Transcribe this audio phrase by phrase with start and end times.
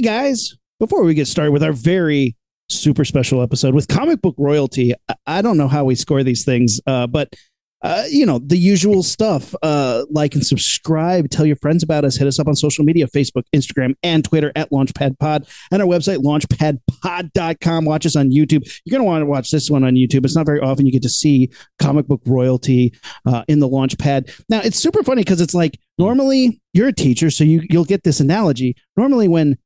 [0.00, 2.34] Hey guys, before we get started with our very
[2.70, 4.94] super special episode with comic book royalty,
[5.26, 7.34] I- don't know how we score these things, uh, but
[7.82, 9.54] uh, you know the usual stuff.
[9.62, 11.28] Uh, like and subscribe.
[11.28, 12.16] Tell your friends about us.
[12.16, 15.88] Hit us up on social media: Facebook, Instagram, and Twitter at Launchpad Pod, and our
[15.88, 17.84] website launchpadpod.com.
[17.84, 18.66] Watch us on YouTube.
[18.86, 20.24] You're gonna want to watch this one on YouTube.
[20.24, 22.94] It's not very often you get to see comic book royalty
[23.26, 24.34] uh, in the Launchpad.
[24.48, 28.02] Now it's super funny because it's like normally you're a teacher, so you you'll get
[28.02, 28.76] this analogy.
[28.96, 29.58] Normally when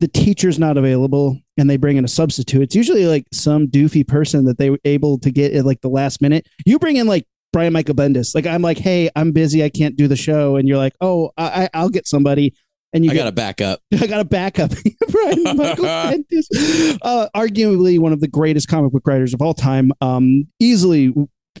[0.00, 4.06] the teacher's not available and they bring in a substitute, it's usually like some doofy
[4.06, 6.48] person that they were able to get at like the last minute.
[6.66, 8.34] You bring in like Brian Michael Bendis.
[8.34, 11.30] Like I'm like, hey, I'm busy, I can't do the show, and you're like, oh,
[11.36, 12.54] I, I- I'll get somebody,
[12.92, 13.80] and you I got to back up.
[14.00, 14.70] I got a backup.
[15.10, 19.92] Brian Michael Bendis, uh, arguably one of the greatest comic book writers of all time.
[20.00, 21.12] Um, easily,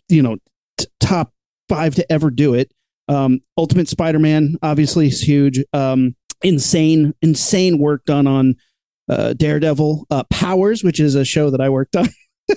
[0.08, 0.36] you know,
[0.78, 1.32] t- top
[1.68, 2.72] five to ever do it.
[3.08, 5.62] Um, Ultimate Spider-Man, obviously, is huge.
[5.72, 8.56] Um, insane, insane work done on
[9.08, 10.06] uh, Daredevil.
[10.10, 12.08] Uh, Powers, which is a show that I worked on.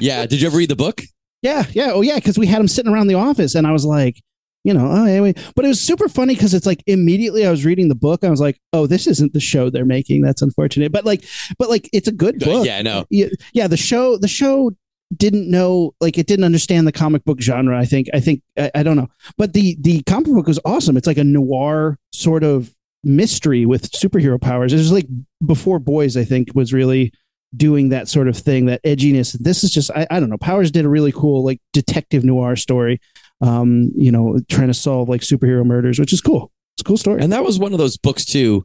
[0.00, 0.26] Yeah.
[0.26, 1.02] Did you ever read the book?
[1.44, 3.84] Yeah, yeah, oh yeah, because we had him sitting around the office, and I was
[3.84, 4.16] like,
[4.64, 5.34] you know, oh anyway.
[5.54, 8.30] But it was super funny because it's like immediately I was reading the book, I
[8.30, 10.22] was like, oh, this isn't the show they're making.
[10.22, 11.22] That's unfortunate, but like,
[11.58, 12.64] but like, it's a good book.
[12.64, 13.04] Yeah, I know.
[13.10, 13.66] Yeah, yeah.
[13.66, 14.72] The show, the show
[15.14, 17.78] didn't know, like, it didn't understand the comic book genre.
[17.78, 20.96] I think, I think, I, I don't know, but the the comic book was awesome.
[20.96, 22.74] It's like a noir sort of
[23.04, 24.72] mystery with superhero powers.
[24.72, 25.06] It was like
[25.44, 27.12] before Boys, I think, was really
[27.56, 29.32] doing that sort of thing, that edginess.
[29.38, 30.38] This is just, I, I don't know.
[30.38, 33.00] Powers did a really cool, like, detective noir story,
[33.40, 36.50] um, you know, trying to solve like superhero murders, which is cool.
[36.74, 37.22] It's a cool story.
[37.22, 38.64] And that was one of those books too.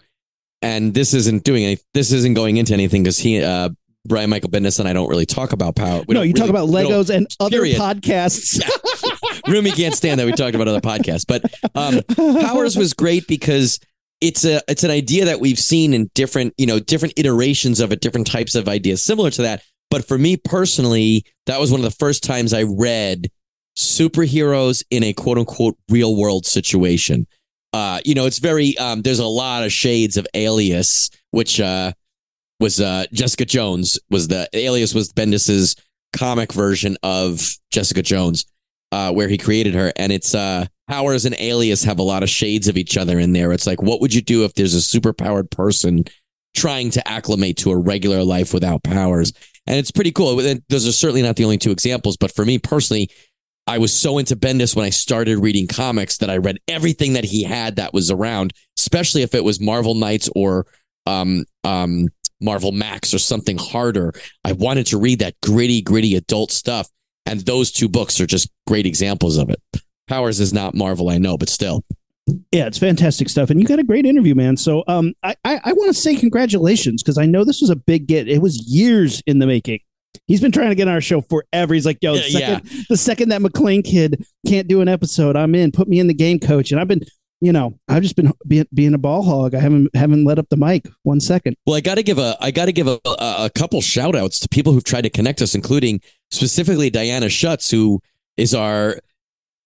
[0.61, 1.77] And this isn't doing any.
[1.93, 3.69] This isn't going into anything because he, uh,
[4.05, 6.03] Brian Michael Bendis, and I don't really talk about power.
[6.07, 7.77] We no, you talk about Legos and other period.
[7.77, 8.59] podcasts.
[9.47, 11.43] Rumi can't stand that we talked about other podcasts, but
[11.75, 12.01] um,
[12.41, 13.79] Powers was great because
[14.21, 17.91] it's a it's an idea that we've seen in different you know different iterations of
[17.91, 19.63] it, different types of ideas similar to that.
[19.89, 23.31] But for me personally, that was one of the first times I read
[23.77, 27.27] superheroes in a quote unquote real world situation.
[27.71, 31.93] Uh, you know, it's very um, there's a lot of shades of Alias, which uh,
[32.59, 35.75] was uh, Jessica Jones was the Alias was Bendis's
[36.13, 38.45] comic version of Jessica Jones
[38.91, 39.91] uh, where he created her.
[39.95, 43.31] And it's uh, Powers and Alias have a lot of shades of each other in
[43.31, 43.51] there.
[43.51, 46.05] It's like, what would you do if there's a superpowered person
[46.55, 49.31] trying to acclimate to a regular life without powers?
[49.67, 50.37] And it's pretty cool.
[50.37, 53.11] Those are certainly not the only two examples, but for me personally,
[53.67, 57.25] I was so into Bendis when I started reading comics that I read everything that
[57.25, 60.65] he had that was around, especially if it was Marvel Knights or
[61.05, 62.07] um, um,
[62.41, 64.11] Marvel Max or something harder.
[64.43, 66.89] I wanted to read that gritty, gritty adult stuff.
[67.27, 69.61] And those two books are just great examples of it.
[70.09, 71.83] Powers is not Marvel, I know, but still.
[72.51, 74.57] Yeah, it's fantastic stuff, and you got a great interview, man.
[74.57, 77.75] So, um, I I, I want to say congratulations because I know this was a
[77.75, 78.27] big get.
[78.27, 79.79] It was years in the making.
[80.27, 81.73] He's been trying to get on our show forever.
[81.73, 85.35] He's like, yo, the Yeah, second, the second that McLean kid can't do an episode,
[85.35, 85.71] I'm in.
[85.71, 86.71] Put me in the game, coach.
[86.71, 87.01] And I've been,
[87.41, 89.55] you know, I've just been being, being a ball hog.
[89.55, 91.55] I haven't haven't let up the mic one second.
[91.65, 94.15] Well, I got to give a I got to give a, a, a couple shout
[94.15, 97.99] outs to people who've tried to connect us, including specifically Diana Schutz, who
[98.37, 98.99] is our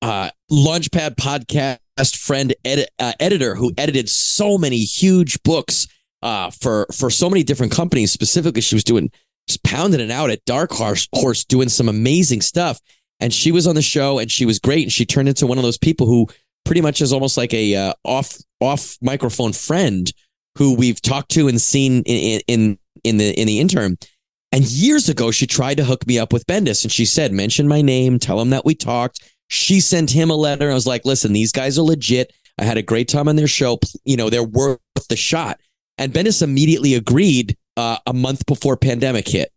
[0.03, 2.53] uh, Launchpad podcast friend
[2.99, 5.87] uh, editor who edited so many huge books
[6.21, 8.11] uh, for for so many different companies.
[8.11, 9.09] Specifically, she was doing
[9.47, 12.79] just pounding it out at Dark Horse, Horse doing some amazing stuff.
[13.19, 14.83] And she was on the show, and she was great.
[14.83, 16.27] And she turned into one of those people who
[16.65, 20.11] pretty much is almost like a uh, off off microphone friend
[20.57, 23.97] who we've talked to and seen in in in the in the interim.
[24.51, 27.69] And years ago, she tried to hook me up with Bendis, and she said, "Mention
[27.69, 29.21] my name, tell him that we talked."
[29.53, 30.71] She sent him a letter.
[30.71, 32.33] I was like, "Listen, these guys are legit.
[32.57, 33.79] I had a great time on their show.
[34.03, 35.59] You know, they're worth the shot."
[35.99, 39.51] And Bendis immediately agreed uh, a month before pandemic hit.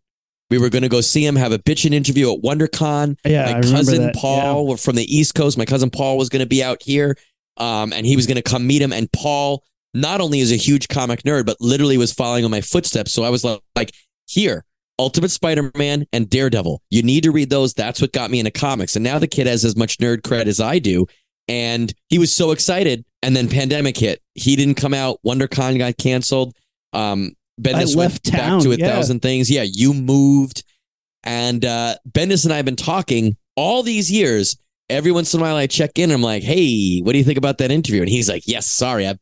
[0.51, 3.17] We were going to go see him, have a bitchin' interview at WonderCon.
[3.25, 4.11] Yeah, my remember cousin.
[4.15, 5.57] Paul from the East Coast.
[5.57, 7.17] My cousin Paul was going to be out here,
[7.57, 8.93] um, and he was going to come meet him.
[8.93, 9.63] And Paul
[9.95, 13.11] not only is a huge comic nerd, but literally was following in my footsteps.
[13.13, 13.91] So I was like, like
[14.27, 14.63] here,
[14.99, 16.81] Ultimate Spider-Man and Daredevil.
[16.89, 17.73] You need to read those.
[17.73, 18.95] That's what got me into comics.
[18.95, 21.05] And now the kid has as much nerd cred as I do.
[21.47, 23.05] And he was so excited.
[23.21, 24.21] And then pandemic hit.
[24.35, 25.19] He didn't come out.
[25.25, 26.55] WonderCon got canceled.
[26.93, 28.87] Um, Bendis I went left town, back to a yeah.
[28.87, 29.49] thousand things.
[29.49, 30.63] Yeah, you moved.
[31.23, 34.57] And uh, Bendis and I have been talking all these years.
[34.89, 36.05] Every once in a while, I check in.
[36.05, 38.67] And I'm like, "Hey, what do you think about that interview?" And he's like, "Yes,
[38.67, 39.19] sorry, I'm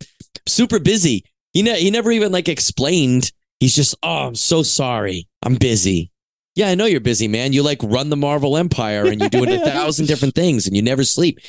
[0.48, 1.24] super busy."
[1.54, 3.32] He ne- he never even like explained.
[3.66, 5.28] He's just, "Oh, I'm so sorry.
[5.42, 6.12] I'm busy."
[6.54, 7.52] Yeah, I know you're busy, man.
[7.52, 10.84] You like run the Marvel Empire and you're doing a thousand different things and you
[10.84, 11.40] never sleep.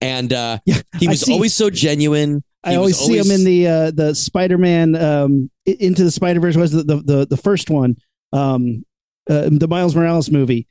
[0.00, 1.34] And uh, Yeah, he was see.
[1.34, 2.42] always so genuine.
[2.64, 6.10] I He was always, see him in the uh, the Spider Man um, Into the
[6.10, 7.96] Spider Verse was the, the the the first one,
[8.32, 8.86] um,
[9.28, 10.66] uh, the Miles Morales movie.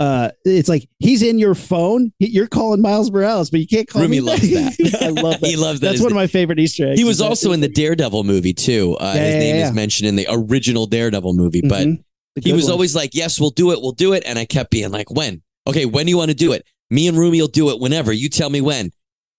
[0.00, 2.12] Uh, it's like he's in your phone.
[2.18, 4.20] You're calling Miles Morales, but you can't call Rumi me.
[4.20, 4.98] loves that.
[5.02, 5.46] I love that.
[5.48, 5.88] he loves that.
[5.90, 6.98] That's one of my favorite Easter eggs.
[6.98, 8.96] he was also in the Daredevil movie too.
[9.00, 9.68] Uh, Yeah, his yeah, name yeah.
[9.68, 12.02] is mentioned in the original Daredevil movie, but Mhm.
[12.42, 12.72] He was one.
[12.72, 13.80] always like, "Yes, we'll do it.
[13.82, 15.42] We'll do it." And I kept being like, "When?
[15.68, 16.64] Okay, when do you want to do it?
[16.90, 18.10] Me and Rumi will do it whenever.
[18.12, 18.90] You tell me when."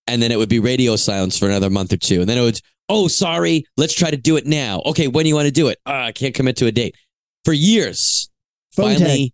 [0.06, 2.42] And then it would be radio silence for another month or two, and then it
[2.42, 2.60] would,
[2.90, 5.70] "Oh, sorry, let's try to do it now." Okay, when do you want to do
[5.70, 5.80] it?
[5.88, 6.94] Uh, I can't commit to a date
[7.46, 8.30] for years.
[8.76, 9.34] Phone Finally,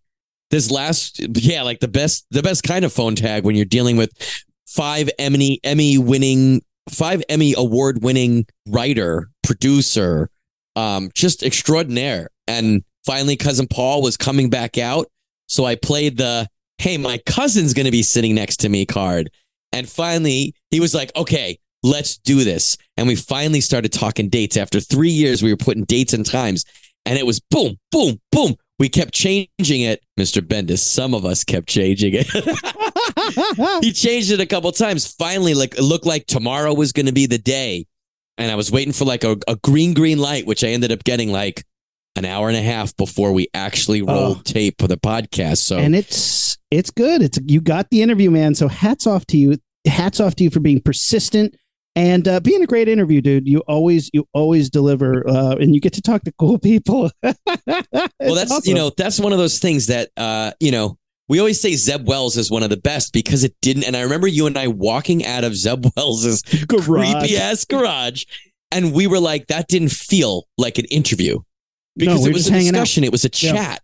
[0.50, 3.98] this last, yeah, like the best, the best kind of phone tag when you're dealing
[3.98, 4.12] with
[4.68, 10.30] five Emmy Emmy winning, five Emmy award winning writer, producer,
[10.76, 12.30] um, just extraordinaire.
[12.48, 15.08] And finally, cousin Paul was coming back out,
[15.48, 16.48] so I played the
[16.78, 19.30] "Hey, my cousin's going to be sitting next to me" card.
[19.72, 24.58] And finally, he was like, "Okay, let's do this." And we finally started talking dates.
[24.58, 26.66] After three years, we were putting dates and times,
[27.06, 28.56] and it was boom, boom, boom.
[28.80, 30.42] We kept changing it, Mr.
[30.42, 30.80] Bendis.
[30.80, 33.84] Some of us kept changing it.
[33.84, 35.06] he changed it a couple times.
[35.14, 37.86] Finally, like it looked like tomorrow was going to be the day,
[38.38, 41.04] and I was waiting for like a, a green green light, which I ended up
[41.04, 41.66] getting like
[42.16, 44.06] an hour and a half before we actually oh.
[44.06, 44.42] rolled Oh.
[44.44, 45.58] tape for the podcast.
[45.58, 47.22] So and it's it's good.
[47.22, 48.56] It's you got the interview, man.
[48.56, 49.58] So hats off to you.
[49.86, 51.56] Hats off to you for being persistent
[51.96, 53.48] and uh, being a great interview, dude.
[53.48, 57.12] You always you always deliver, uh, and you get to talk to cool people.
[57.24, 57.34] well,
[58.36, 60.98] that's you know that's one of those things that uh you know
[61.28, 63.84] we always say Zeb Wells is one of the best because it didn't.
[63.84, 68.24] And I remember you and I walking out of Zeb Wells's creepy ass garage,
[68.72, 71.40] and we were like, that didn't feel like an interview
[71.96, 72.72] because we it was a hanging out.
[72.72, 73.04] discussion.
[73.04, 73.52] It was a Yeah.
[73.54, 73.82] chat,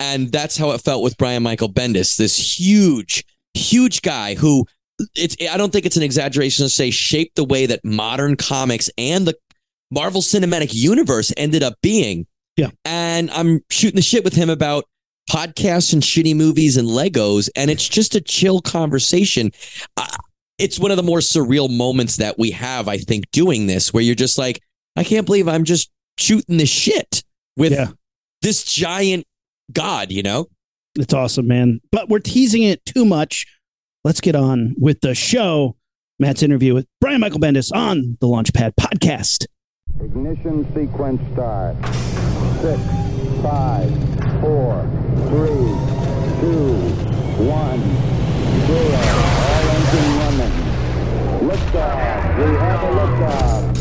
[0.00, 3.24] and that's how it felt with Brian Michael Bendis, this huge,
[3.54, 4.64] huge guy who.
[5.14, 5.36] It's.
[5.48, 9.26] I don't think it's an exaggeration to say shaped the way that modern comics and
[9.26, 9.36] the
[9.90, 12.26] Marvel Cinematic Universe ended up being.
[12.56, 12.70] Yeah.
[12.84, 14.84] And I'm shooting the shit with him about
[15.30, 19.50] podcasts and shitty movies and Legos, and it's just a chill conversation.
[19.96, 20.06] Uh,
[20.58, 24.02] it's one of the more surreal moments that we have, I think, doing this, where
[24.02, 24.60] you're just like,
[24.96, 27.22] I can't believe I'm just shooting the shit
[27.56, 27.88] with Yeah.
[28.42, 29.24] this giant
[29.72, 30.48] god, you know?
[30.96, 31.80] It's awesome, man.
[31.92, 33.46] But we're teasing it too much.
[34.04, 35.76] Let's get on with the show.
[36.20, 39.46] Matt's interview with Brian Michael Bendis on the Launchpad podcast.
[40.00, 41.76] Ignition sequence start.
[42.60, 42.80] Six,
[43.42, 43.90] five,
[44.40, 44.82] four,
[45.28, 45.68] three,
[46.40, 46.74] two,
[47.44, 47.80] one,
[48.66, 49.00] zero.
[49.48, 51.48] All engine running.
[51.48, 52.38] Liftoff.
[52.38, 53.77] We have a liftoff.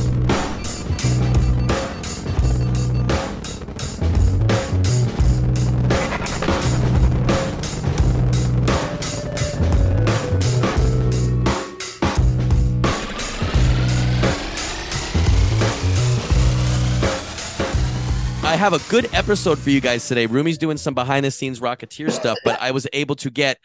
[18.48, 20.26] I have a good episode for you guys today.
[20.26, 23.58] Rumi's doing some behind the scenes Rocketeer stuff, but I was able to get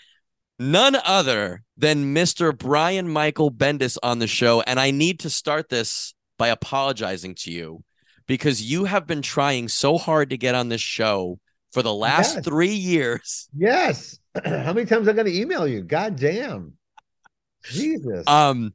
[0.59, 2.57] none other than Mr.
[2.57, 4.61] Brian Michael Bendis on the show.
[4.63, 7.85] And I need to start this by apologizing to you
[8.27, 11.39] because you have been trying so hard to get on this show
[11.71, 12.45] for the last Yes.
[12.45, 13.49] three years.
[13.57, 14.19] Yes.
[14.45, 15.83] How many times I got to email you?
[15.83, 16.73] God damn.
[17.71, 18.27] Jesus.
[18.27, 18.75] Um,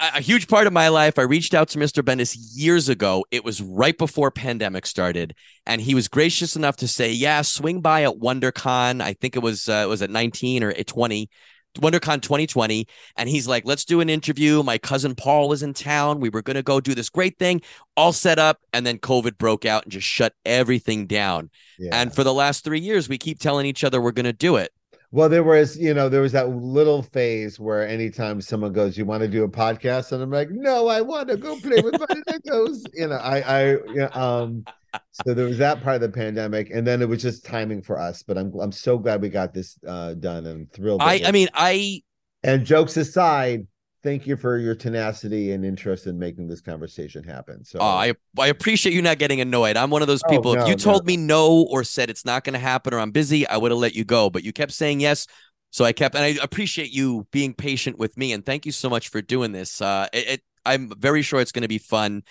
[0.00, 2.02] a, huge part of my life, I reached out to Mr.
[2.02, 3.24] Bendis years ago.
[3.30, 5.34] It was right before pandemic started,
[5.64, 9.00] and he was gracious enough to say, "Yeah, swing by at WonderCon.
[9.02, 11.30] I think it was uh, it was at 19 or at 20."
[11.78, 12.86] WonderCon 2020,
[13.16, 14.62] and he's like, "Let's do an interview.
[14.62, 16.20] My cousin Paul is in town.
[16.20, 17.60] We were going to go do this great thing,
[17.96, 21.50] all set up, and then COVID broke out and just shut everything down.
[21.78, 21.90] yeah.
[21.92, 24.56] And for the last three years, we keep telling each other we're going to do
[24.56, 24.72] it.
[25.12, 29.04] Well, there was, you know, there was that little phase where anytime someone goes, "You
[29.04, 31.98] want to do a podcast?" and I'm like, "No, I want to go play with
[31.98, 34.64] my Legos." You know, I, I, yeah, um,
[35.12, 37.98] so there was that part of the pandemic, and then it was just timing for
[37.98, 38.22] us.
[38.22, 41.02] But I'm, I'm so glad we got this uh, done, and thrilled.
[41.02, 42.02] I, I mean, I
[42.42, 43.66] and jokes aside,
[44.02, 47.64] thank you for your tenacity and interest in making this conversation happen.
[47.64, 49.76] So Oh, I I appreciate you not getting annoyed.
[49.76, 50.52] I'm one of those Oh, people.
[50.54, 51.06] if no, you told no.
[51.06, 53.80] me no or said it's not going to happen or I'm busy, I would have
[53.80, 54.30] let you go.
[54.30, 55.26] But you kept saying yes,
[55.70, 56.14] so I kept.
[56.14, 58.32] And I appreciate you being patient with me.
[58.32, 59.80] And thank you so much for doing this.
[59.80, 62.22] Uh, it, it I'm very sure it's going to be fun.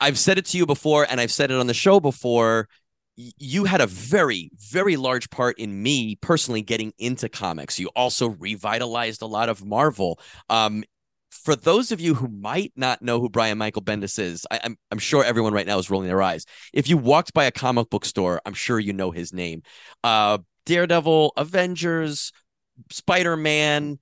[0.00, 2.68] I've said it to you before, and I've said it on the show before.
[3.20, 7.78] You had a very, very large part in me personally getting into comics.
[7.78, 10.20] You also revitalized a lot of Marvel.
[10.48, 10.84] Um,
[11.30, 14.76] for those of you who might not know who Brian Michael Bendis is, I, I'm
[14.92, 16.46] I'm sure everyone right now is rolling their eyes.
[16.72, 19.62] If you walked by a comic book store, I'm sure you know his name.
[20.04, 22.32] Uh, Daredevil, Avengers,
[22.90, 23.98] Spider Man,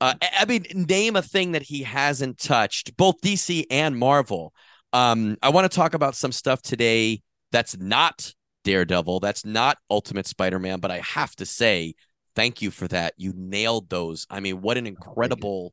[0.00, 4.52] Uh, I mean, name a thing that he hasn't touched, both DC and Marvel.
[4.92, 8.34] Um, I want to talk about some stuff today that's not
[8.66, 11.94] Daredevil, that's not Ultimate Spider-Man, but I have to say,
[12.34, 13.14] thank you for that.
[13.16, 14.26] You nailed those.
[14.28, 15.72] I mean, what an incredible,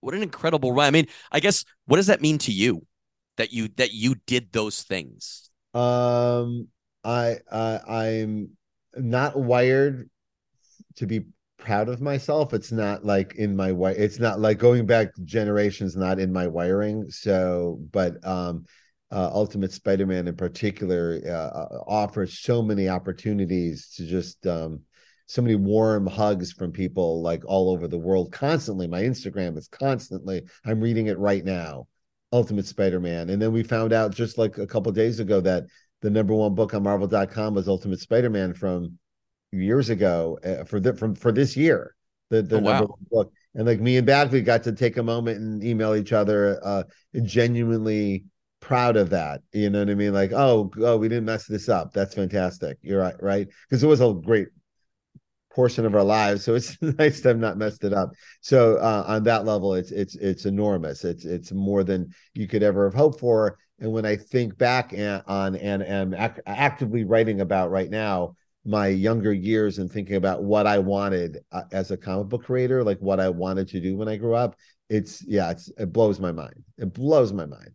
[0.00, 0.88] what an incredible run.
[0.88, 2.84] I mean, I guess what does that mean to you
[3.36, 5.48] that you that you did those things?
[5.74, 6.66] Um,
[7.04, 8.50] I I I'm
[8.96, 10.10] not wired
[10.96, 12.52] to be proud of myself.
[12.52, 13.94] It's not like in my way.
[13.96, 15.96] It's not like going back generations.
[15.96, 17.08] Not in my wiring.
[17.10, 18.66] So, but um,
[19.12, 24.80] uh, Ultimate Spider-Man in particular uh, offers so many opportunities to just um,
[25.26, 28.86] so many warm hugs from people like all over the world constantly.
[28.86, 30.42] My Instagram is constantly.
[30.64, 31.86] I'm reading it right now.
[32.32, 35.64] Ultimate Spider-Man, and then we found out just like a couple days ago that
[36.00, 38.98] the number one book on Marvel.com was Ultimate Spider-Man from
[39.52, 41.94] years ago uh, for the from for this year.
[42.30, 42.70] The the Oh, wow.
[42.72, 45.94] number one book, and like me and Bagley got to take a moment and email
[45.94, 46.84] each other, uh,
[47.22, 48.24] genuinely
[48.62, 49.42] proud of that.
[49.52, 50.14] You know what I mean?
[50.14, 51.92] Like, oh, oh, we didn't mess this up.
[51.92, 52.78] That's fantastic.
[52.80, 53.48] You're right, right?
[53.68, 54.48] Because it was a great
[55.54, 58.12] portion of our lives, so it's nice to have not messed it up.
[58.40, 61.04] So uh, on that level, it's it's it's enormous.
[61.04, 63.58] It's it's more than you could ever have hoped for.
[63.80, 64.94] And when I think back
[65.26, 70.44] on and am ac- actively writing about right now my younger years and thinking about
[70.44, 73.96] what I wanted uh, as a comic book creator, like what I wanted to do
[73.96, 74.54] when I grew up,
[74.88, 76.62] it's yeah, it's it blows my mind.
[76.78, 77.72] It blows my mind.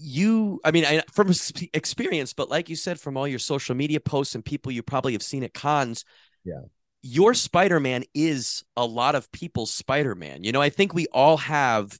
[0.00, 1.30] You i mean I, from
[1.74, 5.12] experience but like you said from all your social media posts and people you probably
[5.12, 6.04] have seen at cons
[6.44, 6.60] Yeah.
[7.02, 11.98] your spider-man is a lot of people's spider-man you know i think we all have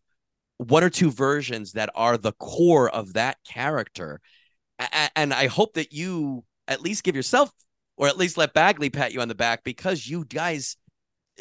[0.57, 4.21] one or two versions that are the core of that character
[4.79, 7.51] A- and i hope that you at least give yourself
[7.97, 10.77] or at least let bagley pat you on the back because you guys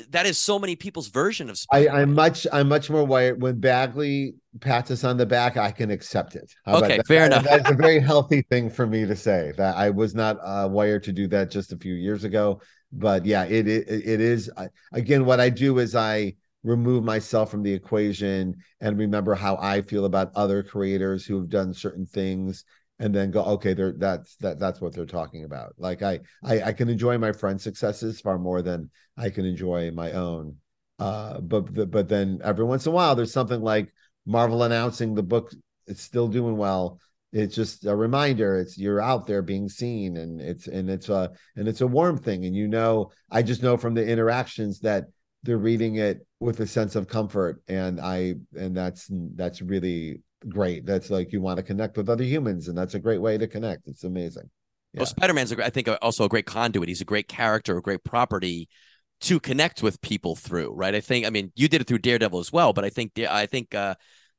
[0.10, 3.42] that is so many people's version of I, spider-man I'm much I'm much more wired
[3.42, 6.52] when Bagley pats us on the back, I can accept it.
[6.66, 7.44] How Okay, fair enough.
[7.44, 11.04] That's a very healthy thing for me to say that I was not uh, wired
[11.04, 12.62] to do that just a few years ago.
[12.92, 17.50] But yeah, it it, it is I, again what I do is I remove myself
[17.50, 22.06] from the equation and remember how I feel about other creators who have done certain
[22.06, 22.66] things
[23.00, 25.74] and then go okay they're that's that that's what they're talking about.
[25.78, 29.92] Like I, I i can enjoy my friends successes far more than i can enjoy
[29.92, 30.58] my own.
[31.00, 33.94] Uh but but then every once in a while there's something like
[34.26, 35.52] marvel announcing the book
[35.88, 37.00] it's still doing well.
[37.32, 41.32] It's just a reminder it's you're out there being seen and it's and it's a
[41.56, 42.46] and it's a warm thing.
[42.46, 45.06] And you know i just know from the interactions that
[45.44, 50.86] they're reading it with a sense of comfort and i and that's that's really great
[50.86, 53.48] that's like you want to connect with other humans and that's a great way to
[53.48, 54.50] connect it's amazing
[54.96, 56.88] Well, Spider-Man's, I think, also a great conduit.
[56.90, 58.68] He's a great character, a great property
[59.22, 60.96] to connect with people through, right?
[60.96, 61.28] I think.
[61.28, 63.94] I mean, you did it through Daredevil as well, but I think, I think uh,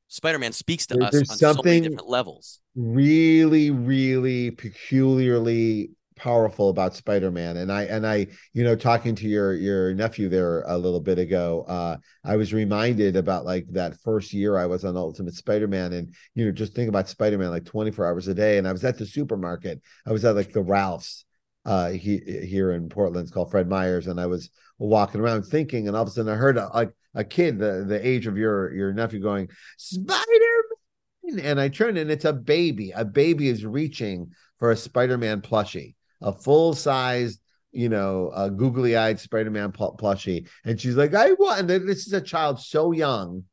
[0.09, 2.59] Spider-Man speaks to There- us on so many different levels.
[2.75, 7.57] really really peculiarly powerful about spider-man.
[7.57, 11.17] And i and i you know talking to your your nephew there a little bit
[11.17, 15.93] ago uh i was reminded about like that first year i was on ultimate spider-man
[15.93, 18.59] and you know just think about spider-man like 24 hours a day.
[18.59, 19.81] And i was at the supermarket.
[20.05, 21.25] I was at like the ralph's
[21.65, 23.25] uh he, here in portland.
[23.25, 24.05] It's called fred meyers.
[24.05, 26.93] And i was walking around thinking and all of a sudden i heard a, like
[27.15, 31.41] a kid the the age of your your nephew going spider-man!
[31.43, 32.91] And I turn and it's a baby.
[32.91, 37.39] A baby is reaching for a Spider-Man plushie, a full-sized,
[37.71, 42.13] you know, a googly-eyed Spider-Man pl- plushie, and she's like, "I want." And this is
[42.13, 43.43] a child so young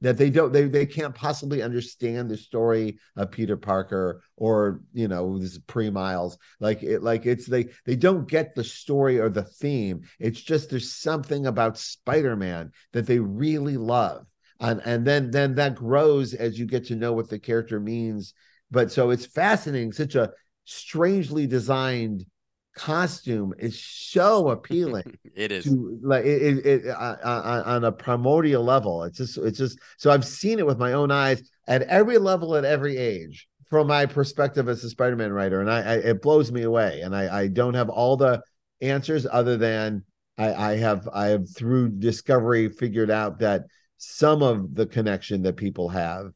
[0.00, 5.08] that they don't, they they can't possibly understand the story of Peter Parker or you
[5.08, 6.38] know this is pre-Miles.
[6.60, 10.02] Like it, like it's they they don't get the story or the theme.
[10.18, 14.26] It's just there's something about Spider-Man that they really love
[14.60, 18.34] and and then then that grows as you get to know what the character means
[18.70, 20.30] but so it's fascinating such a
[20.66, 22.26] strangely designed
[22.76, 25.64] costume is so appealing It is.
[25.64, 29.78] to like it, it, it uh, uh, on a primordial level it's just it's just
[29.96, 33.86] so i've seen it with my own eyes at every level at every age from
[33.86, 37.42] my perspective as a spider-man writer and i, I it blows me away and i
[37.44, 38.42] i don't have all the
[38.82, 40.04] answers other than
[40.36, 43.62] i i have i have through discovery figured out that
[43.96, 46.26] some of the connection that people have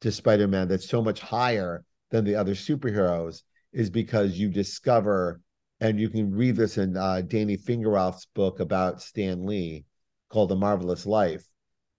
[0.00, 5.40] to spider-man that's so much higher than the other superheroes is because you discover
[5.80, 9.84] and you can read this in uh, Danny Fingerroth's book about Stan Lee
[10.28, 11.44] called The Marvelous Life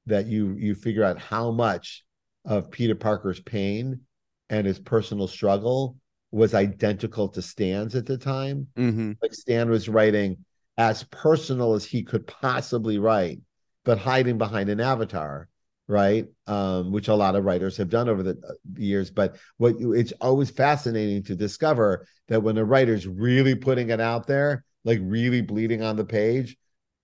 [0.06, 2.04] that you you figure out how much
[2.46, 4.02] of Peter Parker's pain
[4.50, 5.98] and his personal struggle
[6.32, 8.68] was identical to Stan's at the time.
[8.76, 10.38] Hmm like Stan was writing
[10.78, 13.40] as personal as he could possibly write
[13.84, 15.48] but hiding behind an avatar,
[15.92, 16.26] right?
[16.48, 19.12] Um, which a lot of writers have done over the uh, years.
[19.12, 24.00] But what you, it's always fascinating to discover that when a writer's really putting it
[24.00, 26.56] out there, like really bleeding on the page,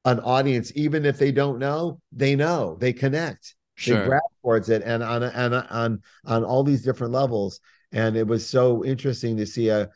[0.05, 3.99] an audience, even if they don't know, they know, they connect, Sure.
[3.99, 7.59] they grab towards it, and on and on on all these different levels.
[7.91, 9.89] And it was so interesting to see a,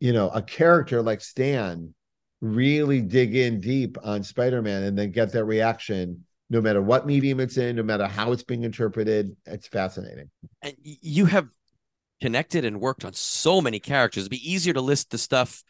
[0.00, 1.94] you know, a character like Stan
[2.40, 7.40] really dig in deep on Spider-Man and then get that reaction no matter what medium
[7.40, 9.36] it's in, no matter how it's being interpreted.
[9.46, 10.30] It's fascinating.
[10.62, 11.48] and you have
[12.20, 14.22] connected and worked on so many characters.
[14.22, 15.62] It'd be easier to list the stuff,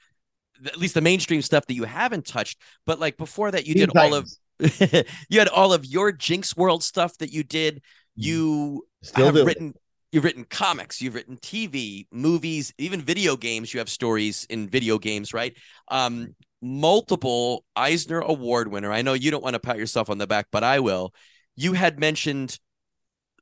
[0.65, 2.61] at least the mainstream stuff that you haven't touched.
[2.87, 4.31] But like before that, you Teen did all of
[5.29, 7.83] you had all of your Jinx World stuff that you did.
[8.17, 9.75] You still have written
[10.11, 13.73] you've written comics, you've written TV, movies, even video games.
[13.73, 15.57] You have stories in video games, right?
[15.89, 18.93] Um, multiple Eisner Award winner.
[18.93, 21.15] I know you don't want to pat yourself on the back, but I will.
[21.57, 22.59] You had mentioned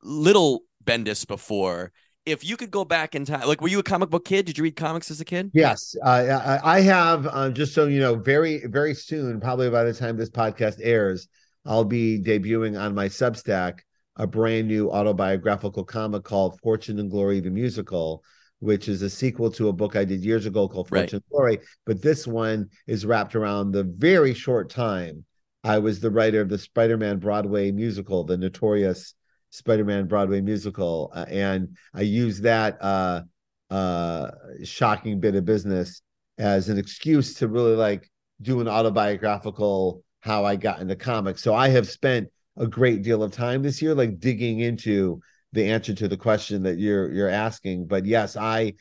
[0.03, 1.91] Little Bendis before.
[2.25, 4.45] If you could go back in time, like, were you a comic book kid?
[4.45, 5.49] Did you read comics as a kid?
[5.53, 7.25] Yes, uh, I, have.
[7.25, 11.29] Uh, just so you know, very very soon, probably by the time this podcast airs,
[11.65, 13.79] I'll be debuting on my Substack
[14.17, 18.23] a brand new autobiographical comic called Fortune and Glory the Musical,
[18.59, 21.01] which is a sequel to a book I did years ago called Right.
[21.01, 21.59] Fortune and Glory.
[21.85, 25.25] But this one is wrapped around the very short time
[25.63, 29.13] I was the writer of the Spider-Man Broadway musical, the notorious
[29.49, 33.23] Spider-Man Broadway musical, uh, and I use that uh,
[33.69, 34.31] uh,
[34.63, 36.01] shocking bit of business
[36.37, 38.09] as an excuse to really like
[38.41, 41.41] do an autobiographical how I got into comics.
[41.41, 45.21] So I have spent a great deal of time this year like digging into
[45.53, 47.87] the answer to the question that you're you're asking.
[47.87, 48.73] But yes, I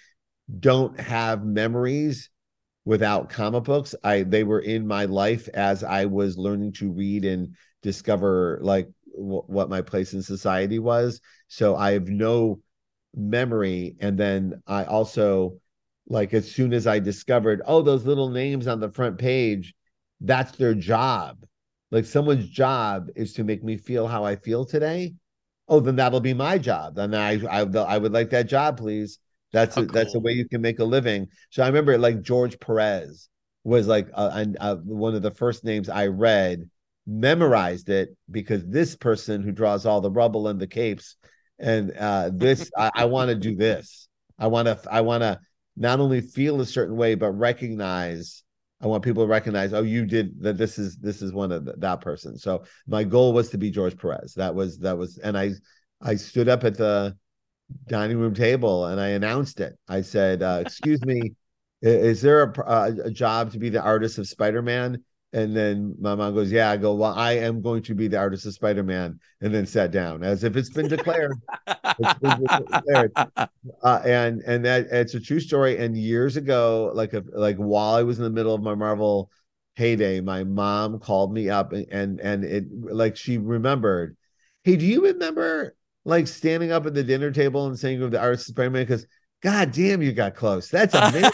[0.61, 2.31] don't have memories
[2.85, 3.95] without comic books.
[4.05, 8.89] I they were in my life as I was learning to read and discover like
[9.15, 11.21] w- what my place in society was.
[11.49, 12.61] So I have no
[13.15, 15.59] memory and then I also
[16.07, 19.75] like as soon as I discovered oh those little names on the front page
[20.21, 21.45] that's their job.
[21.91, 25.15] Like someone's job is to make me feel how I feel today.
[25.69, 26.95] Oh, then that'll be my job.
[26.95, 29.19] Then I I, I would like that job, please.
[29.53, 31.29] That's How a, that's a way you can make a living.
[31.51, 33.29] So I remember like George Perez
[33.65, 36.69] was like uh, and uh, one of the first names I read,
[37.07, 41.17] memorized it because this person who draws all the rubble and the capes,
[41.59, 44.09] and uh, this I, I want to do this.
[44.39, 45.41] I want to I want to
[45.77, 48.43] not only feel a certain way but recognize.
[48.81, 50.59] I want people to recognize, oh, you did that.
[50.59, 52.37] This is this is one of the, that person.
[52.37, 54.35] So my goal was to be George Perez.
[54.35, 55.53] That was that was, and I
[56.03, 57.17] I stood up at the
[57.89, 59.79] dining room table and I announced it.
[59.89, 61.35] I said, uh, "Excuse me,
[61.81, 66.15] is there a, a, a job to be the artist of Spider-Man?" And then my
[66.15, 69.19] mom goes, "Yeah." I go, "Well, I am going to be the artist of Spider-Man,"
[69.41, 71.33] and then sat down as if it's been declared.
[71.67, 73.13] It's been declared.
[73.83, 75.79] Uh, and and that it's a true story.
[75.79, 79.31] And years ago, like a, like while I was in the middle of my Marvel
[79.75, 84.17] heyday, my mom called me up and and, and it like she remembered.
[84.63, 88.49] Hey, do you remember like standing up at the dinner table and saying the artist
[88.49, 88.85] of Spider-Man?
[88.85, 89.07] Because
[89.43, 90.69] God damn, you got close.
[90.71, 91.31] That's amazing.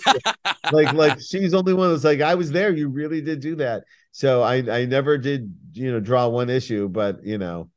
[0.72, 2.72] like like she's only one that's like, I was there.
[2.72, 3.84] You really did do that.
[4.12, 7.70] So I I never did, you know, draw one issue, but you know,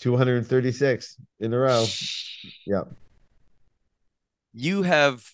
[0.00, 1.86] 236 in a row.
[2.66, 2.82] Yeah.
[4.52, 5.24] you have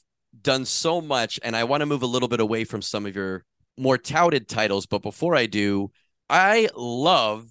[0.42, 3.14] done so much, and I want to move a little bit away from some of
[3.14, 3.44] your
[3.76, 4.86] more touted titles.
[4.86, 5.90] But before I do,
[6.28, 7.48] I love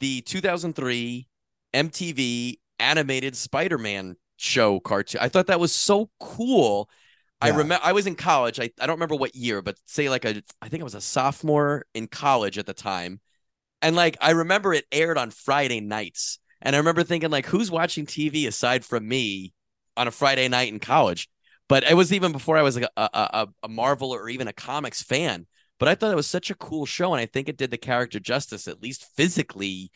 [0.00, 1.26] the 2003
[1.74, 5.20] MTV animated Spider-Man show cartoon.
[5.22, 6.88] I thought that was so cool.
[7.40, 8.58] I remember I was in college.
[8.58, 11.00] I, I don't remember what year, but say like a I think I was a
[11.00, 13.20] sophomore in college at the time.
[13.82, 16.38] And like I remember it aired on Friday nights.
[16.62, 19.52] And I remember thinking like who's watching TV aside from me
[19.96, 21.28] on a Friday night in college?
[21.68, 24.52] But it was even before I was like a, a, a Marvel or even a
[24.52, 25.46] comics fan.
[25.78, 27.78] But I thought it was such a cool show, and I think it did the
[27.78, 29.90] character justice, at least physically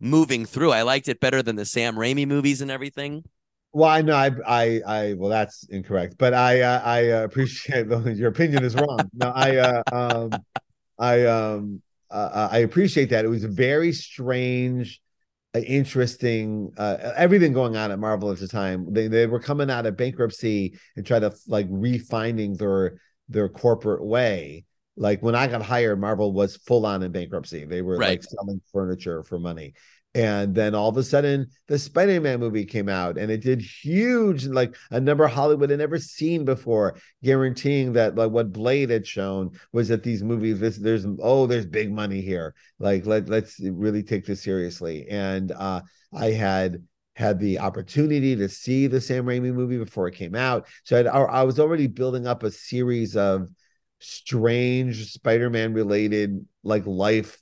[0.00, 0.72] moving through.
[0.72, 3.24] I liked it better than the Sam Raimi movies and everything.
[3.72, 7.86] Well, I know I, I, I, well, that's incorrect, but I, uh, I uh, appreciate
[8.16, 9.10] your opinion is wrong.
[9.14, 10.44] No, I, uh, um,
[10.98, 13.24] I, um, uh, I appreciate that.
[13.24, 15.00] It was a very strange,
[15.54, 18.92] uh, interesting, uh, everything going on at Marvel at the time.
[18.92, 24.04] They, they were coming out of bankruptcy and try to like refining their, their corporate
[24.04, 24.64] way.
[24.96, 27.64] Like when I got hired, Marvel was full on in bankruptcy.
[27.64, 28.08] They were Right.
[28.08, 29.74] like selling furniture for money
[30.14, 34.46] and then all of a sudden the spider-man movie came out and it did huge
[34.46, 39.50] like a number hollywood had never seen before guaranteeing that like what blade had shown
[39.72, 42.54] was that these movies this, there's oh there's big money here.
[42.78, 45.06] Like let, let's really take this seriously.
[45.08, 46.82] And uh i had
[47.16, 50.66] had the opportunity to see the sam raimi movie before it came out.
[50.84, 53.48] So I'd, i was already building up a series of
[53.98, 57.38] strange spider-man related like life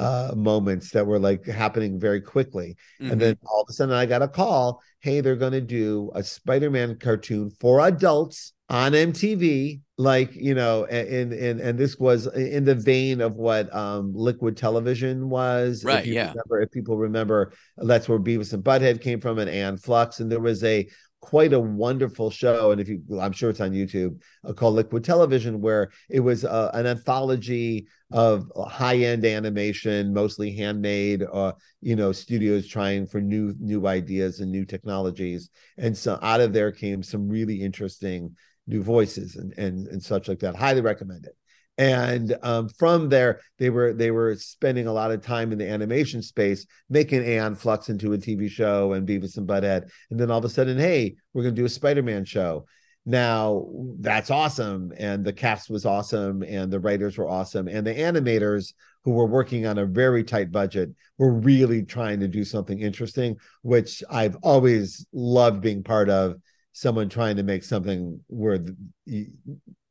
[0.00, 2.76] uh, moments that were like happening very quickly.
[3.00, 3.12] Mhm.
[3.12, 4.80] And then all of a sudden I got a call.
[5.00, 9.80] Hey, they're going to do a Spider-Man cartoon for adults on MTV.
[9.98, 14.56] Like, you know, and, and, and this was in the vein of what um, Liquid
[14.56, 15.84] Television was.
[15.84, 16.28] Right, If yeah.
[16.28, 20.20] Remember, if people remember, that's where Beavis and Butthead came from and Aeon Flux.
[20.20, 20.88] And there was a
[21.20, 22.70] quite a wonderful show.
[22.70, 26.44] And if you, I'm sure it's on YouTube uh, called Liquid Television, where it was
[26.44, 33.54] uh, an anthology of high-end animation, mostly handmade, uh, you know, studios trying for new
[33.60, 35.50] new ideas and new technologies.
[35.76, 40.28] And so out of there came some really interesting new voices and and, and such
[40.28, 40.56] like that.
[40.56, 41.36] Highly recommend it.
[41.80, 45.66] And um, from there, they were they were spending a lot of time in the
[45.66, 49.90] animation space, making Aeon Flux into a TV show and Beavis and Butthead.
[50.10, 52.66] And then all of a sudden, hey, we're going to do a Spider-Man show.
[53.06, 53.66] Now
[53.98, 58.74] that's awesome, and the cast was awesome, and the writers were awesome, and the animators
[59.04, 63.36] who were working on a very tight budget were really trying to do something interesting,
[63.62, 66.36] which I've always loved being part of.
[66.72, 68.76] Someone trying to make something where the,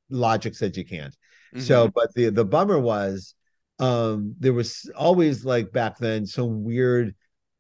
[0.10, 1.16] logic said you can't.
[1.56, 1.62] Mhm.
[1.62, 3.36] So, but the the bummer was,
[3.80, 7.16] um, there was always like back then some weird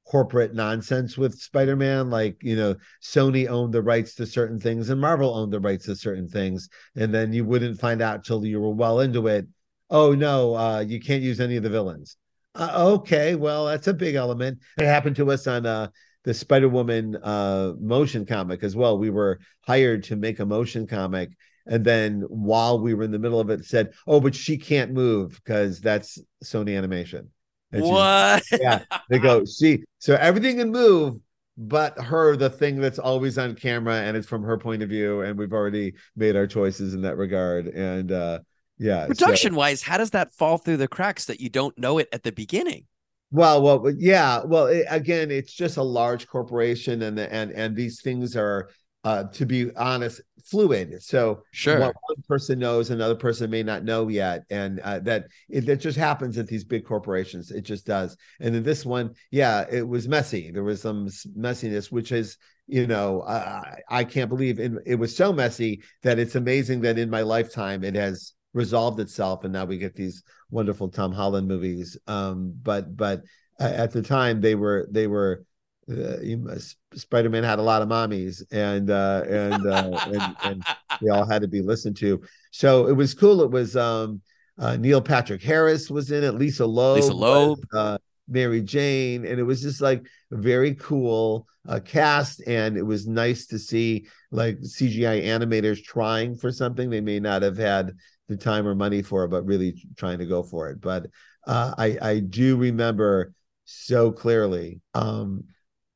[0.05, 2.09] corporate nonsense with Spider-Man.
[2.09, 5.85] Like you know, Sony owned the rights to certain things, and Marvel owned the rights
[5.85, 9.47] to certain things, and then you wouldn't find out till you were well into it.
[9.89, 12.17] Oh no, uh, you can't use any of the villains.
[12.55, 14.59] Uh, okay, well that's a big element.
[14.77, 15.89] It happened to us on uh,
[16.23, 18.97] the Spider Woman uh, motion comic as well.
[18.97, 21.29] We were hired to make a motion comic
[21.69, 24.91] and then while we were in the middle of it said oh but she can't
[24.91, 27.29] move because that's sony animation
[27.71, 28.43] And What?
[28.59, 31.19] yeah they go she so everything can move
[31.57, 35.21] but her the thing that's always on camera and it's from her point of view
[35.21, 38.39] and we've already made our choices in that regard and uh
[38.77, 41.97] yeah so- Production wise, how does that fall through the cracks that you don't know
[41.97, 42.85] it at the beginning?
[43.31, 44.41] Well, well, yeah.
[44.43, 48.69] Well, it, again, it's just a large corporation, and and and these things are,
[49.03, 51.01] uh, to be honest, fluid.
[51.01, 51.79] So Sure.
[51.79, 55.77] what one person knows, another person may not know yet, and uh, that it that
[55.77, 57.51] just happens at these big corporations.
[57.51, 58.17] It just does.
[58.39, 60.51] And then this one, yeah, it was messy.
[60.51, 61.07] There was some
[61.37, 62.37] messiness, which is.
[62.71, 66.99] You know, I, I can't believe it, it was so messy that it's amazing that
[66.99, 71.47] in my lifetime it has resolved itself, and now we get these wonderful Tom Holland
[71.47, 71.97] movies.
[72.05, 73.21] Um, but but
[73.59, 75.45] uh, at the time they were they were
[75.89, 76.59] uh,
[76.93, 80.63] Spider-Man had a lot of mommies and uh, and, uh, and and
[81.01, 82.21] they all had to be listened to.
[82.51, 83.41] So it was cool.
[83.41, 84.21] It was um,
[84.57, 86.33] uh, Neil Patrick Harris was in it.
[86.35, 87.59] Lisa Loeb, Lisa Loeb.
[87.59, 87.97] was, uh,
[88.27, 92.41] Mary Jane, and it was just like very cool uh, cast.
[92.45, 97.41] And it was nice to see like CGI animators trying for something they may not
[97.41, 97.93] have had
[98.27, 100.79] the time or money for, but really trying to go for it.
[100.79, 101.07] But
[101.47, 103.33] uh, I I do remember
[103.65, 105.45] so clearly um,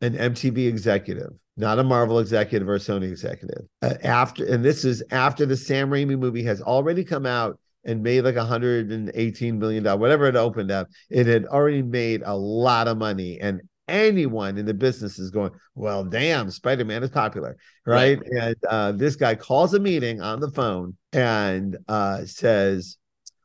[0.03, 4.83] an MTV executive, not a Marvel executive or a Sony executive, uh, after and this
[4.83, 9.83] is after the Sam Raimi movie has already come out and made like 118 million
[9.83, 10.89] dollars, whatever it opened up.
[11.09, 15.51] It had already made a lot of money, and anyone in the business is going,
[15.75, 18.19] well, damn, Spider Man is popular, right?
[18.39, 22.97] And uh, this guy calls a meeting on the phone and uh, says,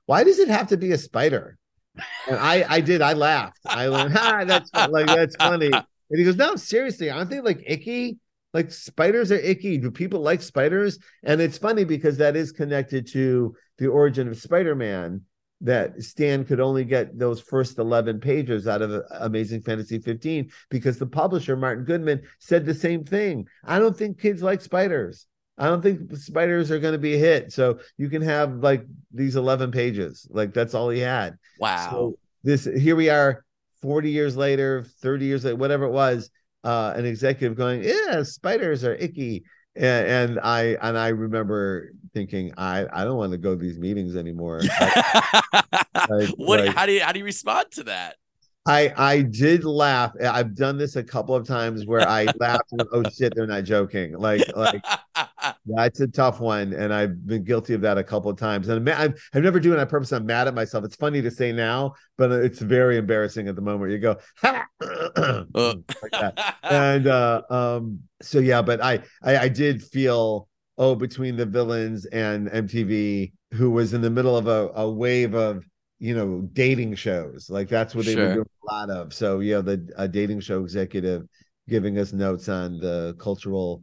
[0.06, 1.56] "Why does it have to be a spider?"
[2.28, 3.60] And I, I did, I laughed.
[3.64, 5.70] I went, "Ha, that's like that's funny."
[6.10, 8.18] And he goes, "No, seriously, aren't they like icky?
[8.54, 9.78] Like spiders are icky.
[9.78, 14.38] Do people like spiders?" And it's funny because that is connected to the origin of
[14.38, 15.22] Spider-Man.
[15.62, 20.50] That Stan could only get those first 11 pages out of uh, Amazing Fantasy 15
[20.70, 23.48] because the publisher, Martin Goodman, said the same thing.
[23.64, 25.26] I don't think kids like spiders.
[25.58, 27.52] I don't think spiders are going to be a hit.
[27.52, 30.28] So you can have like these 11 pages.
[30.30, 31.36] Like that's all he had.
[31.58, 31.88] wow.
[31.90, 33.44] So this here we are
[33.82, 36.30] 40 years later, 30 years later, whatever it was,
[36.64, 39.44] uh, an executive going, Yeah, spiders are icky.
[39.76, 43.78] And, and I and I remember thinking, I, I don't want to go to these
[43.78, 44.60] meetings anymore.
[44.70, 45.72] I,
[46.10, 46.60] like- what?
[46.64, 48.16] like- how do you how do you respond to that?
[48.66, 50.12] I I did laugh.
[50.20, 53.64] I've done this a couple of times where I laughed and oh shit, they're not
[53.64, 54.12] joking.
[54.18, 54.82] Like like
[55.66, 58.68] Yeah, it's a tough one, and I've been guilty of that a couple of times.
[58.68, 60.12] And I'm, I'm never doing it on purpose.
[60.12, 60.84] I'm mad at myself.
[60.84, 63.92] It's funny to say now, but it's very embarrassing at the moment.
[63.92, 64.62] You go, like
[66.62, 72.06] and uh, um, so yeah, but I, I, I did feel oh between the villains
[72.06, 75.64] and MTV, who was in the middle of a, a wave of
[75.98, 78.28] you know dating shows, like that's what they Sure.
[78.28, 79.12] were doing a lot of.
[79.12, 81.26] So yeah, the a dating show executive
[81.68, 83.82] giving us notes on the cultural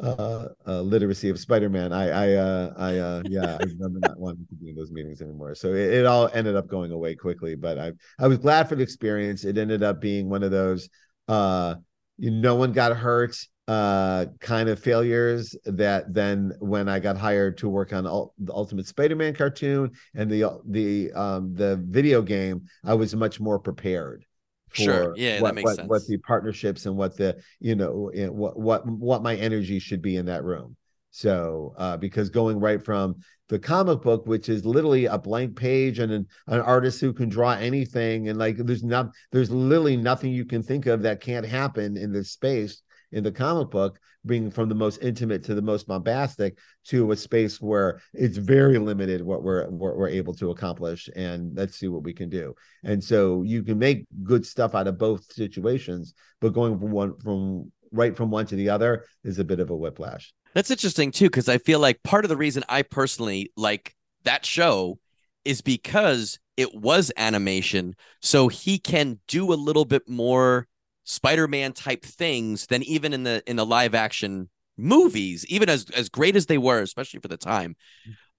[0.00, 1.92] uh, uh literacy of spider-man.
[1.92, 5.22] I i uh i uh yeah i remember not wanting to be in those meetings
[5.22, 5.54] anymore.
[5.54, 8.74] So it, it all ended up going away quickly but i i was glad for
[8.74, 9.44] the experience.
[9.44, 10.88] It ended up being one of those
[11.28, 11.76] uh
[12.18, 17.56] you, no one got hurt uh kind of failures that then when i got hired
[17.56, 22.92] to work on the ultimate spider-man cartoon and the the um the video game i
[22.92, 24.26] was much more prepared
[24.74, 25.14] Sure.
[25.16, 25.88] Yeah, that what, makes what, sense.
[25.88, 30.02] what the partnerships and what the you know eh, what what what my energy should
[30.02, 30.76] be in that room
[31.10, 33.14] so uh because going right from
[33.48, 37.28] the comic book which is literally a blank page and an, an artist who can
[37.28, 41.46] draw anything and like there's not there's literally nothing you can think of that can't
[41.46, 42.82] happen in this space
[43.14, 47.16] in the comic book being from the most intimate to the most bombastic to a
[47.16, 51.88] space where it's very limited what we're what we're able to accomplish and let's see
[51.88, 56.14] what we can do and so you can make good stuff out of both situations
[56.40, 59.70] but going from one from right from one to the other is a bit of
[59.70, 63.52] a whiplash That's interesting too, because I feel like part of the reason I personally
[63.56, 64.98] like that show
[65.44, 67.96] is because it was animation.
[68.22, 70.66] So he can do a little bit more
[71.04, 76.08] Spider-Man type things than even in the in the live action movies, even as as
[76.08, 77.76] great as they were, especially for the time.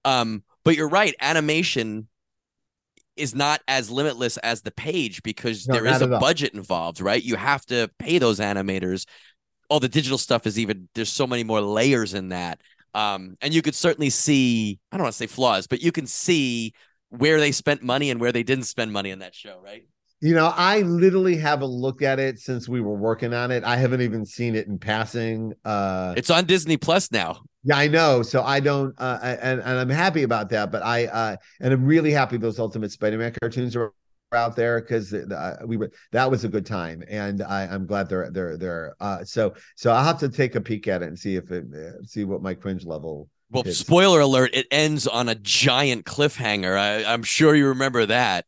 [0.04, 2.08] Um, but you're right, animation
[3.16, 7.22] is not as limitless as the page because No, there is a budget involved, right?
[7.22, 9.06] You have to pay those animators.
[9.70, 12.60] All the digital stuff is even there's so many more layers in that.
[12.94, 16.06] Um, and you could certainly see, I don't want to say flaws, but you can
[16.06, 16.74] see
[17.10, 19.86] where they spent money and where they didn't spend money in that show, right?
[20.26, 23.76] You know i literally haven't looked at it since we were working on it i
[23.76, 27.40] haven't even seen it in passing uh It's on Disney Plus now.
[27.64, 28.22] Yeah, I know.
[28.22, 30.70] So I don't, uh, I- and and I'm happy about that.
[30.70, 33.92] But I, uh, and I'm really happy those Ultimate Spider-Man cartoons are
[34.32, 38.08] out there because uh, we were that was a good time, and I, I'm glad
[38.08, 38.94] they're they're they're.
[39.00, 41.64] Uh, so so I'll have to take a peek at it and see if it
[41.74, 43.28] uh, see what my cringe level.
[43.50, 43.78] Well, is.
[43.78, 46.78] spoiler alert, it ends on a giant cliffhanger.
[46.78, 48.46] I, I'm sure you remember that.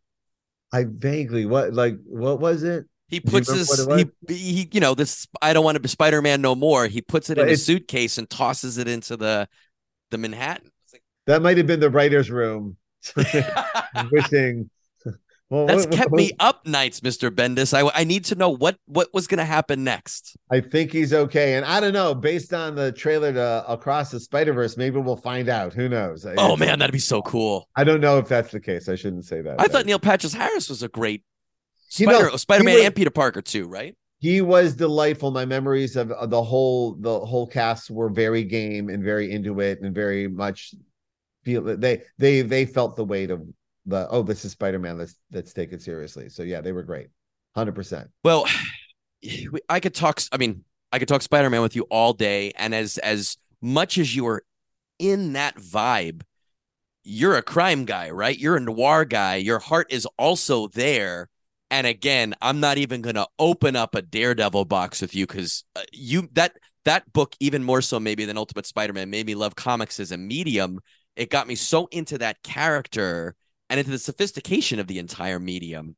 [0.73, 2.87] I vaguely what like what was it?
[3.09, 6.55] He puts his he, he you know this I don't want to be Spider-Man no
[6.55, 6.87] more.
[6.87, 9.49] He puts it But in a suitcase and tosses it into the
[10.11, 10.71] the Manhattan.
[10.93, 12.77] It's That might have been the writers' room.
[13.17, 13.33] like,
[14.13, 14.71] Wishing.
[15.51, 17.31] Well, That's what- kept what- me up nights, Mr.
[17.31, 17.73] Bendis.
[17.73, 20.37] I I need to know what what was going to happen next.
[20.51, 22.15] I think he's okay, and I don't know.
[22.15, 25.73] Based on the trailer to Across the Spider Verse, maybe we'll find out.
[25.73, 26.27] Who knows?
[26.27, 27.67] Oh It's- man, that'd be so cool.
[27.77, 28.89] I don't know if that's the case.
[28.91, 29.59] I shouldn't say that.
[29.61, 31.23] I thought Neil Patrick Harris was a great
[31.97, 33.95] You know, Spider Spider-Man was- and Peter Parker too, right?
[34.21, 35.31] he was delightful.
[35.31, 39.61] My memories of, of the whole the whole cast were very game and very into
[39.61, 40.75] it and very much
[41.45, 43.41] feel they they they felt the weight of
[43.89, 44.99] the oh this is Spider Man.
[44.99, 46.29] Let's let's take it seriously.
[46.29, 47.09] So yeah, they were great,
[47.55, 48.09] hundred percent.
[48.23, 48.47] Well,
[49.69, 50.21] I could talk.
[50.31, 53.99] I mean, I could talk Spider Man with you all day, and as as much
[53.99, 54.43] as you are
[54.99, 56.23] in that vibe,
[57.03, 58.39] you're a crime guy, right?
[58.39, 59.37] You're a noir guy.
[59.37, 61.29] Your heart is also there.
[61.71, 65.83] And again, I'm not even to open up a Daredevil box with you because uh,
[65.93, 70.01] you that that book even more so maybe than Ultimate Spider-Man made me love comics
[70.01, 70.81] as a medium.
[71.17, 73.35] It got me so into that character
[73.71, 75.97] and into the sophistication of the entire medium.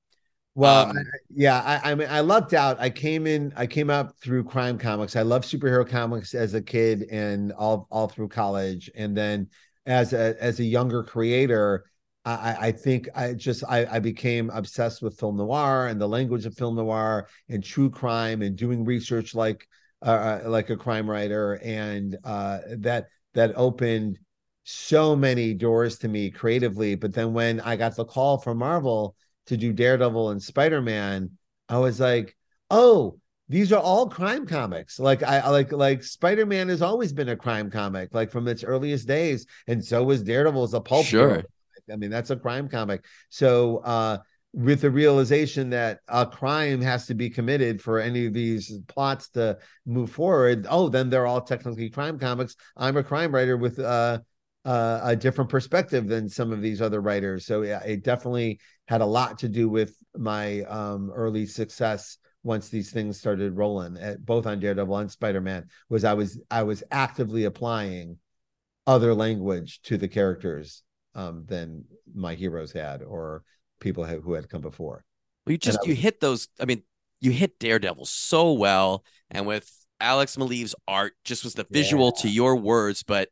[0.54, 1.02] Well, Um, I-
[1.34, 2.80] yeah, I, I mean, I lucked out.
[2.80, 5.14] I came in, I came up through crime comics.
[5.16, 9.48] I loved superhero comics as a kid and all all through college, and then
[9.86, 11.84] as a as a younger creator,
[12.24, 16.08] I, I- I think I just I, I became obsessed with film noir and the
[16.08, 19.66] language of film noir and true crime and doing research like
[20.02, 24.18] uh, like a crime writer, and uh, that that opened
[24.64, 26.94] so many doors to me creatively.
[26.94, 31.30] But then when I got the call from Marvel to do Daredevil and Spider Man,
[31.68, 32.36] I was like,
[32.70, 33.18] oh,
[33.48, 35.00] these are all crime comics.
[35.00, 38.62] Like I like like Spider Man has always been a crime comic, like from its
[38.62, 41.06] earliest days, and so was Daredevil as a pulp.
[41.06, 41.28] Sure.
[41.30, 41.42] hero.
[41.92, 43.04] I mean, that's a crime comic.
[43.28, 44.18] So uh
[44.52, 49.28] with the realization that a crime has to be committed for any of these plots
[49.30, 52.56] to move forward, oh, then they're all technically crime comics.
[52.76, 54.20] I'm a crime writer with uh,
[54.64, 57.46] uh, a different perspective than some of these other writers.
[57.46, 62.68] So yeah, it definitely had a lot to do with my um, early success once
[62.68, 66.82] these things started rolling at both on Daredevil and Spider-Man was I was I was
[66.90, 68.18] actively applying
[68.86, 70.82] other language to the characters
[71.14, 73.44] um, than my heroes had or
[73.78, 75.04] people have, who had come before.
[75.46, 76.48] Well, you just you hit those.
[76.60, 76.82] I mean,
[77.20, 79.70] you hit Daredevil so well, and with
[80.00, 83.02] Alex Maleev's art, just was the visual to your words.
[83.02, 83.28] But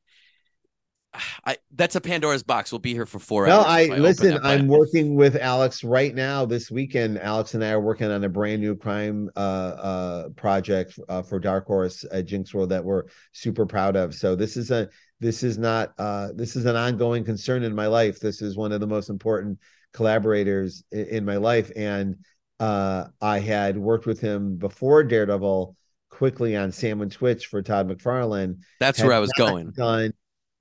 [1.44, 2.72] I that's a Pandora's box.
[2.72, 3.66] We'll be here for four No, hours.
[3.66, 4.34] I listen.
[4.34, 7.18] it, I'm working with Alex right now this weekend.
[7.18, 11.38] Alex and I are working on a brand new crime uh, uh, project uh, for
[11.38, 14.14] Dark Horse at Jinx World that we're super proud of.
[14.14, 14.88] So this is a
[15.20, 18.20] this is not uh, this is an ongoing concern in my life.
[18.20, 19.58] This is one of the most important
[19.92, 22.16] collaborators in, in my life, and
[22.60, 25.76] uh, I had worked with him before Daredevil
[26.10, 29.70] quickly on Sam and Twitch for Todd McFarlane that's had where I was going.
[29.70, 30.12] Done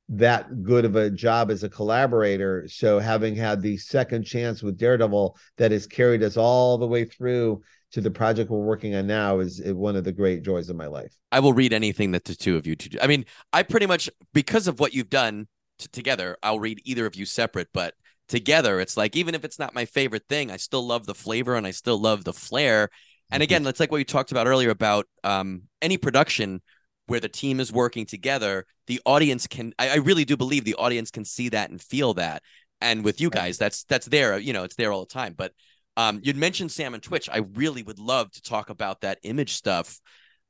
[0.10, 2.67] that good of a job as a collaborator.
[2.67, 7.04] So having had the second chance with Daredevil that has carried us all the way
[7.06, 10.76] through to the project we're working on now is, one of the great joys of
[10.76, 11.13] my life.
[11.32, 12.98] I will read anything that the two of you do.
[13.02, 15.48] I mean, I pretty much because of what you've done
[15.80, 17.93] t- together, I'll read either of you separate, but
[18.28, 21.56] together, it's like even if it's not my favorite thing, I still love the flavor
[21.56, 22.89] and I still love the flair.
[23.32, 26.62] And again, that's like what you talked about earlier about um, any production
[27.08, 28.65] where the team is working together.
[28.86, 32.13] The audience can, I, I really do believe the audience can see that and feel
[32.15, 32.43] that.
[32.80, 34.38] And with you guys, that's that's there.
[34.38, 35.34] You know, it's there all the time.
[35.36, 35.52] But
[35.96, 37.28] um, you'd mentioned Sam and Twitch.
[37.28, 40.00] I really would love to talk about that image stuff.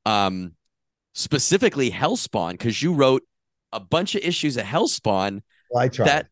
[0.04, 0.52] Um,
[1.14, 3.22] specifically Hellspawn, because you wrote
[3.72, 5.40] a bunch of issues of Hellspawn
[5.70, 6.26] Well, I tried.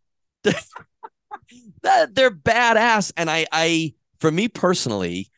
[0.44, 0.54] that
[1.82, 3.12] that they're badass.
[3.16, 5.30] And I I for me personally,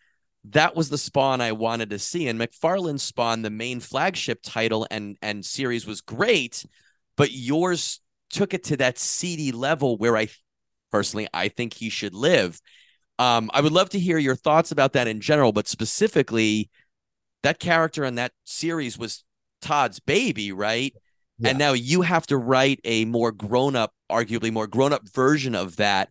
[0.51, 2.29] that was the spawn I wanted to see.
[2.29, 6.65] And McFarlane's spawn, the main flagship title and and series was great,
[7.17, 10.29] but yours took it to that seedy level where I
[10.93, 12.61] personally I think he should live.
[13.19, 16.71] Um, I would love to hear your thoughts about that in general, but specifically,
[17.43, 19.25] that character in that series was
[19.61, 20.95] Todd's baby, right?
[21.39, 21.51] Yeah.
[21.51, 25.55] And now you have to write a more grown up, arguably more grown up version
[25.55, 26.11] of that.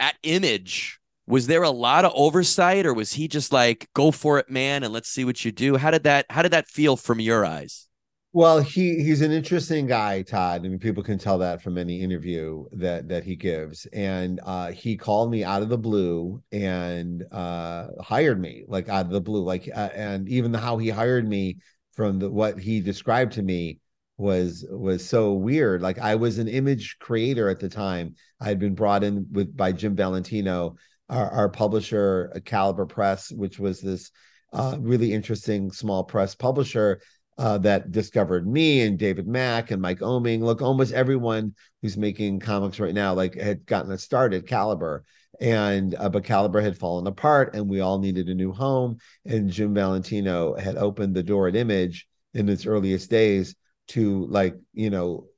[0.00, 0.97] At Image,
[1.28, 4.82] was there a lot of oversight, or was he just like, "Go for it, man,
[4.82, 5.76] and let's see what you do"?
[5.76, 6.26] How did that?
[6.30, 7.88] How did that feel from your eyes?
[8.32, 10.64] Well, he he's an interesting guy, Todd.
[10.64, 13.86] I mean, people can tell that from any interview that that he gives.
[13.86, 19.06] And uh, he called me out of the blue and uh, hired me, like out
[19.06, 19.42] of the blue.
[19.42, 21.58] Like, uh, and even how he hired me
[21.92, 23.80] from the what he described to me
[24.18, 25.80] was was so weird.
[25.80, 28.14] Like, I was an image creator at the time.
[28.40, 30.76] I had been brought in with by Jim Valentino,
[31.08, 34.10] our, our publisher, uh, Caliber Press, which was this
[34.52, 37.00] uh, really interesting small press publisher
[37.38, 40.40] uh, that discovered me and David Mack and Mike Oeming.
[40.40, 45.04] Look, almost everyone who's making comics right now like had gotten a start at Caliber,
[45.40, 48.98] and uh, but Caliber had fallen apart, and we all needed a new home.
[49.24, 53.54] And Jim Valentino had opened the door at Image in its earliest days
[53.88, 55.28] to like you know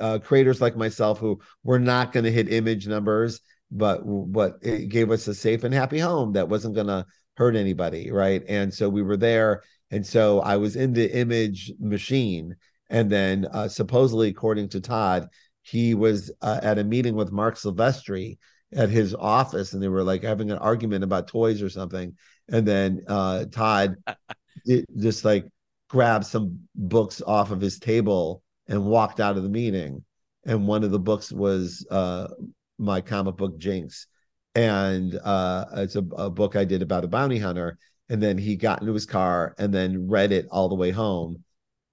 [0.00, 4.88] uh, creators like myself who were not going to hit Image numbers, but but it
[4.88, 8.42] gave us a safe and happy home that wasn't going to hurt anybody, right?
[8.48, 9.62] And so we were there
[9.94, 12.56] and so I was in the image machine.
[12.90, 15.28] And then, uh, supposedly, according to Todd,
[15.62, 18.38] he was uh, at a meeting with Marc Silvestri
[18.74, 22.16] at his office, and they were like having an argument about toys or something.
[22.48, 23.94] And then uh, Todd
[24.66, 25.46] it just like
[25.88, 30.04] grabbed some books off of his table and walked out of the meeting.
[30.44, 32.28] And one of the books was uh,
[32.78, 34.06] my comic book Jinx,
[34.54, 37.78] and uh, it's a, a book I did about a bounty hunter.
[38.10, 41.42] And then he got into his car and then read it all the way home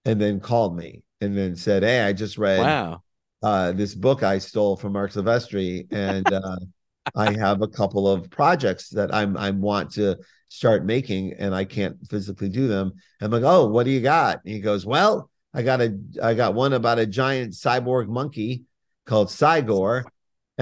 [0.04, 3.02] and then called me and then said hey i just read Wow.
[3.44, 6.58] uh, this book i stole from marc silvestri and uh,
[7.15, 10.17] i have a couple of projects that i'm i want to
[10.50, 12.91] start making and i can't physically do them.
[13.22, 14.41] I'm like oh what do you got?
[14.44, 18.63] And he goes well i got a i got one about a giant cyborg monkey
[19.06, 20.06] called Cy-Gor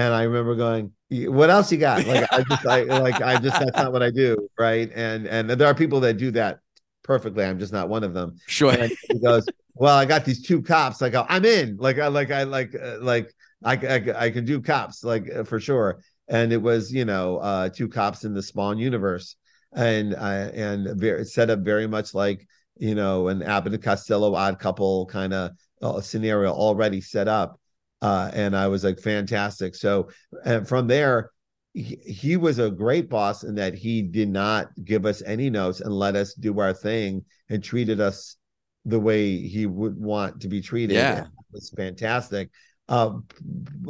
[0.00, 2.06] and i remember going what else you got?
[2.06, 4.90] Like i just i like i just that's not what i do right?
[4.94, 6.60] And and there are people that do that
[7.02, 7.44] perfectly.
[7.44, 8.36] I'm just not one of them.
[8.46, 8.70] Sure.
[8.72, 11.00] and he goes well i got these two cops.
[11.00, 11.76] Like i'm in.
[11.78, 13.32] Like i like i like uh, like
[13.64, 16.00] I, I i can do cops like uh, for sure.
[16.28, 19.36] And it was you know uh two cops in the spawn universe.
[19.72, 24.34] And i and very set up very much like you know an abbott and costello
[24.34, 25.50] odd couple kind of
[25.82, 27.59] uh, scenario already set up
[28.02, 29.74] uh, and I was like, fantastic.
[29.74, 30.08] So,
[30.44, 31.30] and from there,
[31.74, 35.80] he, he was a great boss in that he did not give us any notes
[35.80, 38.36] and let us do our thing and treated us
[38.84, 40.94] the way he would want to be treated.
[40.94, 41.24] Yeah.
[41.24, 42.50] It was fantastic.
[42.88, 43.18] Uh,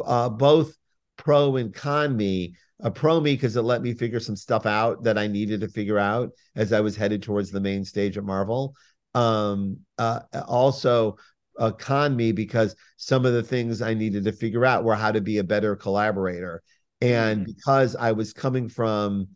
[0.04, 0.76] uh, both
[1.16, 5.04] pro and con me a pro me because it let me figure some stuff out
[5.04, 8.24] that I needed to figure out as I was headed towards the main stage at
[8.24, 8.74] Marvel.
[9.14, 11.16] Um, uh, also,
[11.58, 15.12] uh, con me because some of the things I needed to figure out were how
[15.12, 16.62] to be a better collaborator.
[17.00, 17.44] And Mm-hmm.
[17.44, 19.28] because I was coming from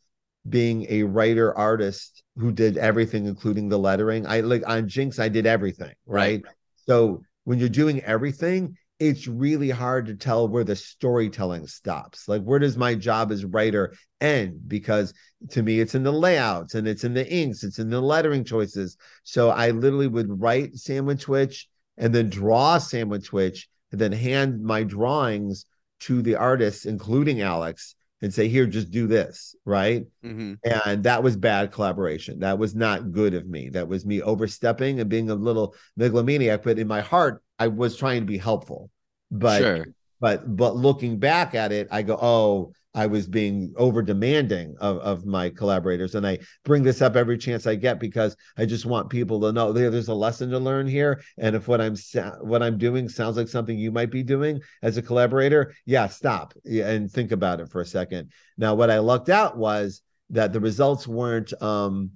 [0.49, 5.29] being a writer artist who did everything, including the lettering, I like on Jinx, I
[5.29, 6.43] did everything, right?
[6.45, 6.55] Right.
[6.87, 12.29] So when you're doing everything, it's really hard to tell where the storytelling stops.
[12.29, 14.69] Like, where does my job as writer end?
[14.69, 15.13] Because
[15.51, 18.45] to me, it's in the layouts and it's in the inks, it's in the lettering
[18.45, 18.97] choices.
[19.25, 24.01] So I literally would write Sam and Twitch and then draw Sam and Twitch and
[24.01, 25.67] then hand my drawings
[26.01, 30.05] to the artists, including Alex, and say, Here, just do this, right?
[30.25, 30.59] Mhm.
[30.65, 32.41] And that was bad collaboration.
[32.41, 33.69] That was not good of me.
[33.71, 36.63] That was me overstepping and being a little megalomaniac.
[36.63, 38.91] But in my heart, I was trying to be helpful.
[39.31, 39.87] But sure.
[40.21, 44.99] but but looking back at it, I go, oh, I was being over demanding of,
[44.99, 46.15] of my collaborators.
[46.15, 49.53] And I bring this up every chance I get because I just want people to
[49.53, 51.23] know there, there's a lesson to learn here.
[51.37, 51.97] And if what I'm
[52.41, 56.55] what I'm doing sounds like something you might be doing as a collaborator, yeah, stop
[56.65, 58.31] and think about it for a second.
[58.57, 62.13] Now, what I lucked out was that the results weren't um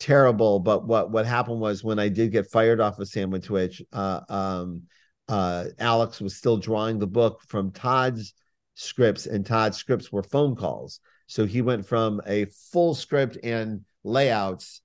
[0.00, 3.42] terrible, but what what happened was when I did get fired off of Sam and
[3.42, 4.82] Twitch, uh um
[5.28, 8.34] uh Alex was still drawing the book from Todd's
[8.74, 11.00] scripts, and Todd's scripts were phone calls.
[11.26, 14.82] So he went from a full script and layouts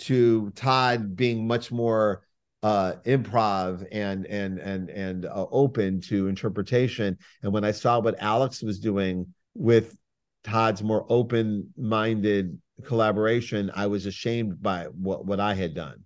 [0.00, 2.22] to Todd being much more
[2.62, 8.20] uh improv and and and and uh, open to interpretation and when i saw what
[8.20, 9.96] alex was doing with
[10.44, 16.04] todd's more open-minded collaboration i was ashamed by what what i had done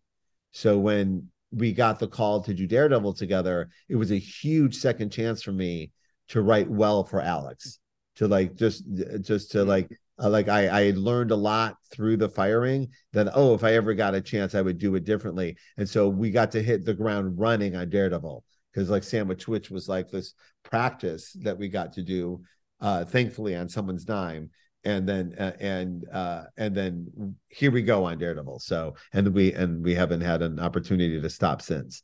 [0.53, 5.11] so when we got the call to do daredevil together it was a huge second
[5.11, 5.91] chance for me
[6.29, 7.79] to write well for alex
[8.16, 8.85] to like just
[9.20, 9.89] just to like
[10.22, 13.95] uh, like I, I learned a lot through the firing that oh if i ever
[13.95, 15.57] got a chance i would do it differently.
[15.77, 19.39] And so we got to hit the ground running on daredevil because like sam and
[19.41, 22.43] twitch was like this practice that we got to do
[22.81, 24.51] uh thankfully on someone's dime.
[24.87, 28.61] And then uh, and uh and then here we go on daredevil.
[28.61, 32.03] So and we and we haven't had an opportunity to stop since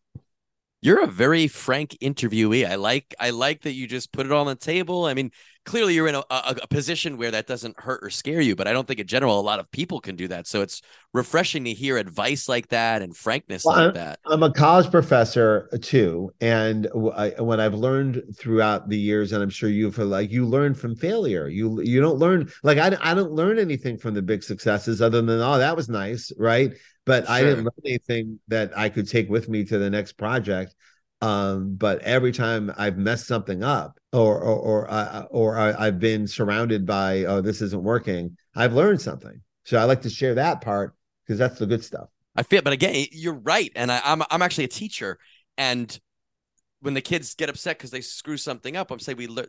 [0.82, 2.68] You're a very frank interviewee.
[2.68, 5.04] I like I like that you just put it all on the table.
[5.04, 5.30] I mean,
[5.66, 8.66] clearly you're in a, a, a position where that doesn't hurt or scare you, but
[8.66, 10.46] I don't think in general a lot of people can do that.
[10.46, 10.80] So it's
[11.12, 14.20] refreshing to hear advice like that and frankness Well, like that.
[14.26, 19.42] I'm a college professor uh, too, and I, what I've learned throughout the years, and
[19.42, 21.46] I'm sure you've like you learn from failure.
[21.48, 25.20] You you don't learn like I I don't learn anything from the big successes other
[25.20, 26.72] than oh that was nice, right?
[27.10, 30.76] But I didn't learn anything that I could take with me to the next project.
[31.20, 35.98] Um, but every time I've messed something up, or or or, uh, or I, I've
[35.98, 39.40] been surrounded by oh this isn't working, I've learned something.
[39.64, 40.94] So I like to share that part
[41.26, 42.08] because that's the good stuff.
[42.36, 45.18] I feel, but again, you're right, and I, I'm I'm actually a teacher,
[45.58, 45.98] and
[46.80, 49.48] when the kids get upset because they screw something up, I'm saying we learn.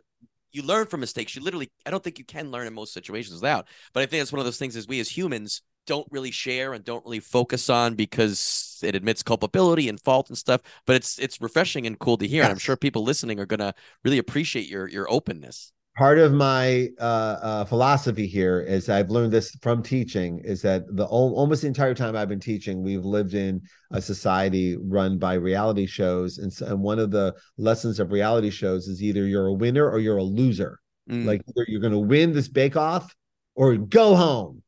[0.50, 1.36] You learn from mistakes.
[1.36, 3.68] You literally, I don't think you can learn in most situations without.
[3.94, 6.72] But I think that's one of those things is we as humans don't really share
[6.74, 10.60] and don't really focus on because it admits culpability and fault and stuff.
[10.86, 13.74] But it's it's refreshing and cool to hear, and I'm sure people listening are gonna
[14.04, 15.72] really appreciate your your openness.
[15.98, 17.02] part of my uh,
[17.42, 21.94] uh, philosophy here is I've learned this from teaching is that the almost the entire
[21.94, 23.60] time I've been teaching, we've lived in
[23.90, 28.50] a society run by reality shows, and, so, and one of the lessons of reality
[28.50, 30.80] shows is either you're a winner or you're a loser.
[31.10, 33.14] Mm, Like either you're going to win this bake off
[33.54, 34.62] or go home.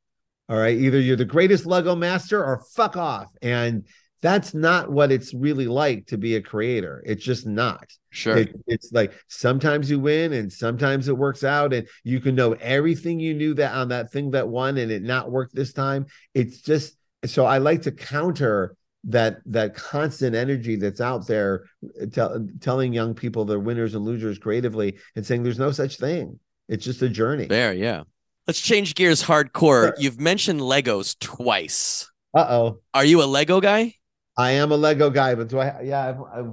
[0.48, 3.86] All right, either you're the greatest Lego master or fuck off, and
[4.20, 7.02] that's not what it's really like to be a creator.
[7.06, 7.90] It's just not.
[8.10, 8.38] sure.
[8.38, 12.52] It, it's like sometimes you win and sometimes it works out, and you can know
[12.52, 16.06] everything you knew that on that thing that won and it not worked this time.
[16.34, 21.64] It's just so I like to counter that that constant energy that's out there
[22.00, 25.98] uh, tell, telling young people they're winners and losers creatively and saying there's no such
[25.98, 26.38] thing.
[26.68, 27.46] It's just a journey.
[27.46, 28.04] there, yeah.
[28.46, 29.86] Let's change gears hardcore.
[29.86, 29.94] Sure.
[29.98, 32.10] You've mentioned Legos twice.
[32.36, 32.78] Uh oh.
[32.92, 33.94] Are you a Lego guy?
[34.36, 35.82] I am a Lego guy, but do I?
[35.82, 36.52] Yeah, I've, I've,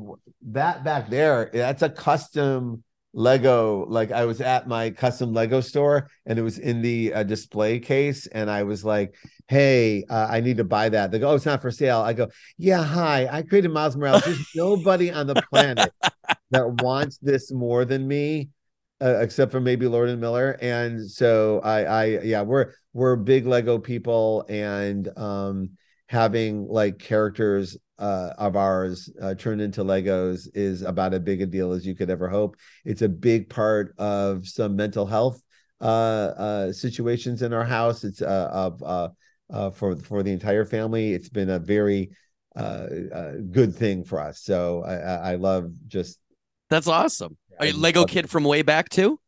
[0.54, 2.84] that back there, that's a custom
[3.14, 3.86] Lego.
[3.88, 7.80] Like I was at my custom Lego store, and it was in the uh, display
[7.80, 9.16] case, and I was like,
[9.48, 12.14] "Hey, uh, I need to buy that." They go, "Oh, it's not for sale." I
[12.14, 14.24] go, "Yeah, hi, I created Miles Morales.
[14.24, 15.92] There's nobody on the planet
[16.52, 18.50] that wants this more than me."
[19.02, 23.48] Uh, except for maybe Lord and Miller, and so I, I, yeah, we're we're big
[23.48, 25.72] Lego people, and um,
[26.06, 31.48] having like characters uh, of ours uh, turned into Legos is about as big a
[31.48, 32.58] deal as you could ever hope.
[32.86, 35.42] It's a big part of some mental health
[35.82, 35.84] uh,
[36.38, 38.04] uh, situations in our house.
[38.04, 41.14] It's uh, of for for the entire family.
[41.14, 42.12] It's been a very
[42.56, 44.42] good thing for us.
[44.42, 46.20] So I I love just
[46.70, 47.36] That's awesome.
[47.62, 49.20] Are you Lego kid from way back too?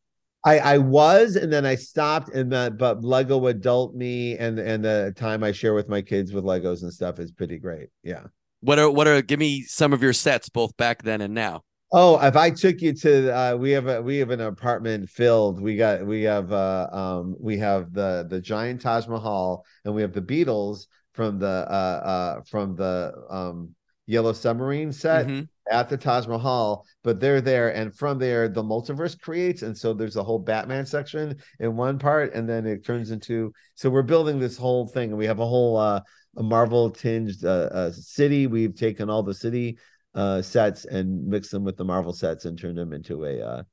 [0.43, 4.83] I I was and then I stopped and then but Lego adult me and and
[4.83, 7.89] the time I share with my kids with Legos and stuff is pretty great.
[8.01, 8.23] Yeah.
[8.61, 11.61] What are what are give me some of your sets both back then and now?
[11.91, 15.61] Oh, if I took you to uh we have a we have an apartment filled.
[15.61, 20.01] We got we have uh um we have the the giant Taj Mahal and we
[20.01, 23.75] have the Beatles from the uh uh from the um
[24.05, 25.47] Yellow Submarine set Mhm.
[25.71, 29.93] at the Taj Mahal, but they're there, and from there the multiverse creates, and so
[29.93, 33.53] there's a whole Batman section in one part, and then it turns into.
[33.75, 36.01] So we're building this whole thing, and we have a whole uh,
[36.35, 38.47] a Marvel tinged uh, uh, city.
[38.47, 39.77] We've taken all the city
[40.15, 43.63] uh, sets and mixed them with the Marvel sets and turned them into a uh,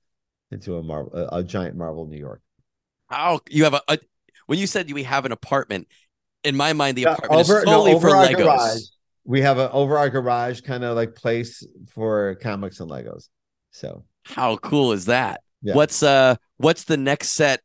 [0.52, 2.40] into a Marvel a, a giant Marvel New York.
[3.08, 3.98] How you have a, a
[4.46, 5.88] when you said we have an apartment,
[6.44, 8.36] in my mind the apartment over- is no, solely over for Legos.
[8.36, 8.80] garage.
[9.24, 13.28] We have a over our garage kind of like place for comics and Legos.
[13.70, 15.42] So How cool is that?
[15.62, 15.74] Yeah.
[15.74, 17.60] What's uh what's the next set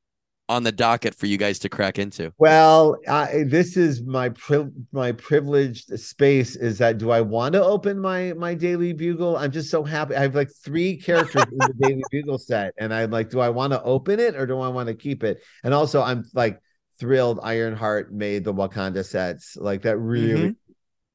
[0.48, 2.32] on the docket for you guys to crack into?
[2.38, 6.56] Well, I, this is my pri- my privileged space.
[6.56, 9.38] Is that do I want to open my my Daily Bugle?
[9.38, 10.16] I'm just so happy.
[10.16, 13.50] I have like three characters in the Daily Bugle set, and I'm like, do I
[13.50, 15.42] want to open it or do I want to keep it?
[15.64, 16.60] And also, I'm like
[17.00, 17.40] thrilled.
[17.42, 19.58] Ironheart made the Wakanda sets.
[19.58, 20.56] Like that really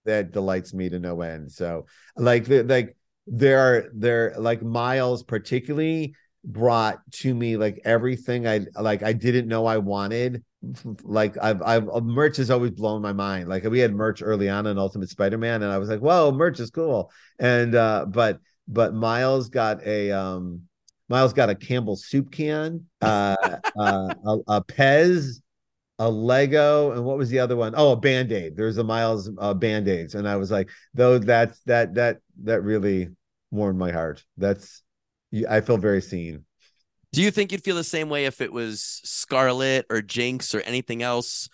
[0.05, 1.53] that delights me to no end.
[1.53, 1.87] So
[2.17, 2.97] like like
[3.27, 9.49] there are there like Miles particularly brought to me like everything I like I didn't
[9.49, 10.45] know I wanted.
[11.03, 13.49] Like I've I've uh, merch has always blown my mind.
[13.49, 16.61] Like we had merch early on in Ultimate Spider-Man, and I was like, whoa, merch
[16.61, 17.11] is cool.
[17.39, 20.63] And uh but but Miles got a um
[21.09, 23.37] Miles got a Campbell soup can, uh,
[23.77, 25.41] uh a, a Pez,
[26.01, 27.75] a Lego, and what was the other one?
[27.77, 28.57] Oh, a Band-Aid.
[28.57, 30.15] There's a Miles uh, Band-Aids.
[30.17, 33.11] And I was like, though that's that that that really
[33.53, 34.25] warmed my heart.
[34.39, 34.83] That's
[35.49, 36.45] I feel very seen.
[37.13, 40.61] Do you think you'd feel the same way if it was Scarlet or Jinx or
[40.63, 41.49] anything else?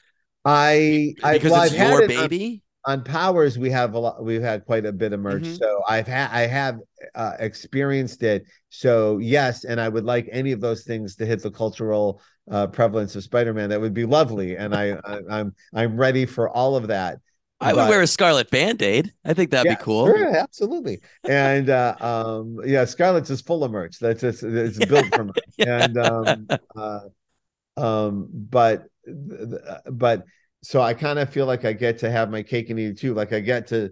[0.44, 2.62] I I Because well, it's I've had your it on- baby.
[2.86, 5.59] on Powers we have a lot we've had quite a bit of merch Mhm.
[5.59, 6.78] so i've had i have
[7.16, 11.42] uh, experienced it so yes and i would like any of those things to hit
[11.42, 15.97] the cultural uh, prevalence of spider-man that would be lovely and i, I i'm i'm
[15.97, 17.18] ready for all of that
[17.59, 19.14] I would But- wear a Scarlet Band-Aid.
[19.24, 20.07] I think that'd Yeah, be cool.
[20.09, 25.07] sure, absolutely and uh um yeah scarlet's is full of merch that's it's, it's built
[25.14, 25.84] for merch Yeah.
[25.84, 27.01] and um uh
[27.78, 28.84] um but
[29.90, 30.24] but
[30.62, 32.99] so i kind of feel like i get to have my cake and eat it
[32.99, 33.90] too like i get to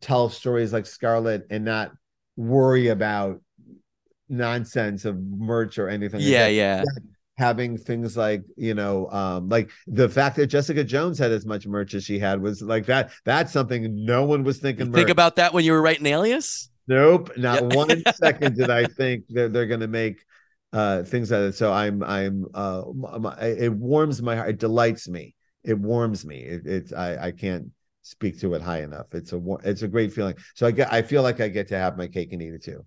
[0.00, 1.92] tell stories like scarlet and not
[2.36, 3.42] worry about
[4.30, 6.48] nonsense of merch or anything like Yeah,
[6.84, 6.86] that.
[7.38, 11.66] Having things like you know um like the fact that jessica jones had as much
[11.66, 15.36] merch as she had was like that that's something no one was thinking think about
[15.36, 16.70] that when you were writing Alias?
[16.88, 17.68] Nope, not Yeah.
[17.68, 20.24] one second did I think that they're going to make
[20.72, 21.54] uh things out of it.
[21.56, 22.82] So I'm I'm uh
[23.40, 24.50] it warms my heart.
[24.50, 25.34] It delights me.
[25.64, 26.38] It warms me.
[26.40, 27.70] It, it's I I can't
[28.02, 29.06] speak to it high enough.
[29.12, 30.36] It's a war- it's a great feeling.
[30.54, 32.62] So I get I feel like I get to have my cake and eat it
[32.62, 32.84] too.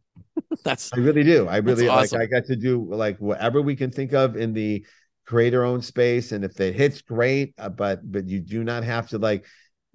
[0.63, 1.47] That's I really do.
[1.47, 2.19] I really awesome.
[2.19, 4.85] like I got to do like whatever we can think of in the
[5.25, 9.07] creator owned space and if it hits great uh, but but you do not have
[9.09, 9.45] to like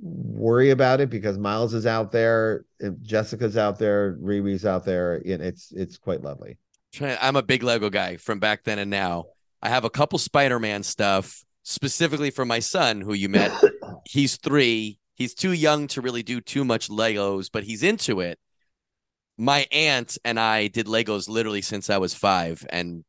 [0.00, 2.64] worry about it because Miles is out there
[3.02, 6.58] Jessica's out there Riri's out there and it's it's quite lovely.
[7.00, 9.24] I'm a big Lego guy from back then and now.
[9.62, 13.52] I have a couple Spider-Man stuff specifically for my son who you met.
[14.04, 14.98] he's 3.
[15.14, 18.38] He's too young to really do too much Legos, but he's into it.
[19.36, 23.04] My aunt and I did Legos literally since I was 5 and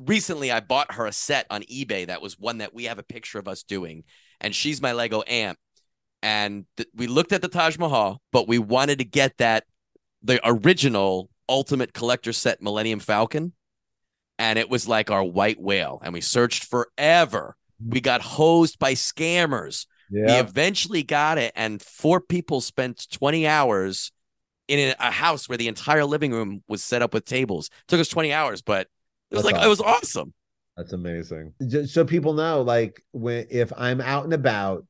[0.00, 3.02] recently I bought her a set on eBay that was one that we have a
[3.02, 4.04] picture of us doing
[4.40, 5.58] and she's my Lego aunt.
[6.22, 9.64] And th- we looked at the Taj Mahal but we wanted to get that
[10.22, 13.52] the original ultimate collector set Millennium Falcon
[14.38, 17.56] and it was like our white whale and we searched forever.
[17.86, 19.86] We got hosed by scammers.
[20.26, 24.10] We eventually got it and four people spent 20 hours
[24.68, 28.08] in a- house where the entire living room was set up with tables took us
[28.08, 28.86] 20 hours but
[29.30, 30.32] it was That's like it was awesome
[30.76, 31.54] That's amazing.
[31.66, 34.86] Just so people know, like when if I'm out and about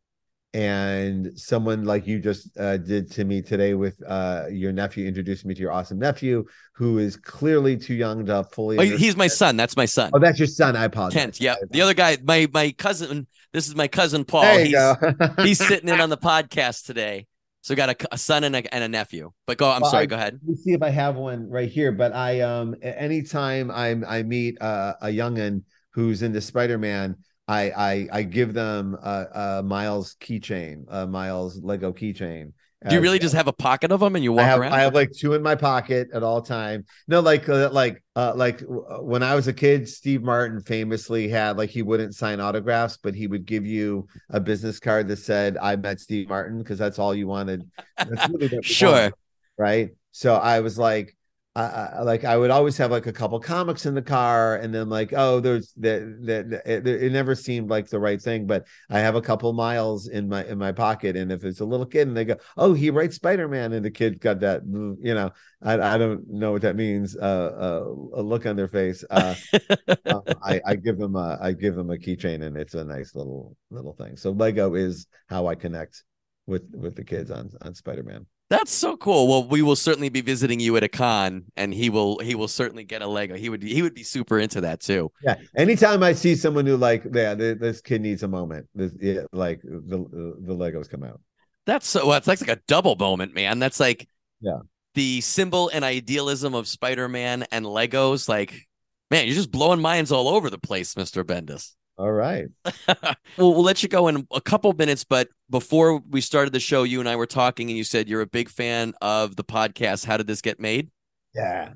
[0.54, 5.44] and someone like you just uh, did to me today with uh, your nephew introduced
[5.44, 8.78] me to your awesome nephew who is clearly too young to fully.
[8.78, 10.74] oh, he's my son that's my son Oh, that's your son.
[10.76, 11.20] I apologize.
[11.20, 14.64] kent yeah the other guy my my cousin this is my cousin paul There you
[14.66, 15.32] he's go.
[15.42, 17.26] he's sitting in on the podcast today
[17.62, 19.32] So got a, a son and a, and a nephew.
[19.46, 19.70] But go.
[19.70, 20.04] I'm Well, sorry.
[20.04, 20.40] I- go ahead.
[20.42, 21.92] Let me see if I have one right here.
[21.92, 25.62] But I um anytime I I meet uh, a youngin
[25.94, 27.16] who's into Spider-Man,
[27.48, 29.26] I I I give them a,
[29.58, 32.52] a Miles keychain, a Miles Lego keychain.
[32.86, 34.72] Do you really just have a pocket of them and you walk I have around?
[34.72, 36.84] I have like two in my pocket at all time.
[37.08, 41.28] No, like uh, like uh, like w- when I was a kid, Steve Martin famously
[41.28, 45.18] had like he wouldn't sign autographs, but he would give you a business card that
[45.18, 47.68] said "I met Steve Martin" because that's all you wanted.
[47.96, 48.92] That's really Sure.
[48.92, 49.14] wanted,
[49.56, 49.90] right?
[50.12, 51.16] So I was like.
[51.60, 54.88] I, like I would always have like a couple comics in the car, and then
[54.88, 59.00] like oh, there's that that it, it never seemed like the right thing, but I
[59.00, 62.08] have a couple miles in my in my pocket, and if it's a little kid
[62.08, 65.30] and they go, oh, he writes Spider Man, and the kid got that, you know,
[65.62, 67.16] I, I don't know what that means.
[67.16, 67.20] Uh,
[67.58, 69.04] uh, a look on their face.
[69.10, 69.34] Uh,
[70.06, 73.14] um, I, I give them a I give them a keychain, and it's a nice
[73.14, 74.16] little little thing.
[74.16, 76.04] So Lego is how I connect
[76.46, 78.26] with with the kids on on Spider Man.
[78.50, 79.28] That's so cool.
[79.28, 82.48] Well, we will certainly be visiting you at a con, and he will he will
[82.48, 83.34] certainly get a Lego.
[83.34, 85.12] He would he would be super into that too.
[85.22, 85.34] Yeah.
[85.54, 88.66] Anytime I see someone who like, yeah, this kid needs a moment.
[88.74, 89.98] This, yeah, like the
[90.40, 91.20] the Legos come out.
[91.66, 92.06] That's so.
[92.06, 93.58] Well, it's like, like a double moment, man.
[93.58, 94.08] That's like
[94.40, 94.60] Yeah.
[94.94, 98.30] the symbol and idealism of Spider-Man and Legos.
[98.30, 98.66] Like,
[99.10, 101.74] man, you're just blowing minds all over the place, Mister Bendis.
[101.98, 102.46] All right.
[103.36, 106.82] Well, we'll let you go in a couple minutes, but before we started the show,
[106.82, 110.04] you and I were talking, and you said you're a big fan of the podcast.
[110.04, 110.90] How did this get made?
[111.34, 111.74] Yeah.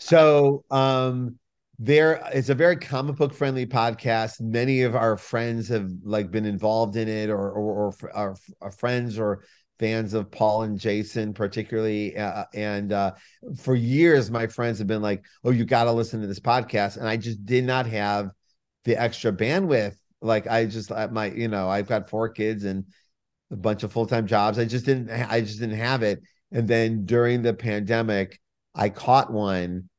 [0.00, 1.38] So um
[1.78, 4.40] there it's a very comic book friendly podcast.
[4.40, 8.70] Many of our friends have like been involved in it or or, or our, our
[8.70, 9.44] friends or
[9.78, 13.12] fans of Paul and Jason particularly uh, and uh
[13.58, 16.96] for years my friends have been like, "Oh, you got to listen to this podcast."
[16.96, 18.30] And I just did not have
[18.86, 19.96] the extra bandwidth.
[20.22, 22.86] Like I just I- my you know, I've got four kids and
[23.50, 24.58] a bunch of full-time jobs.
[24.58, 26.22] I just didn't I just didn't have it.
[26.52, 28.40] And then during the pandemic,
[28.74, 29.90] I caught one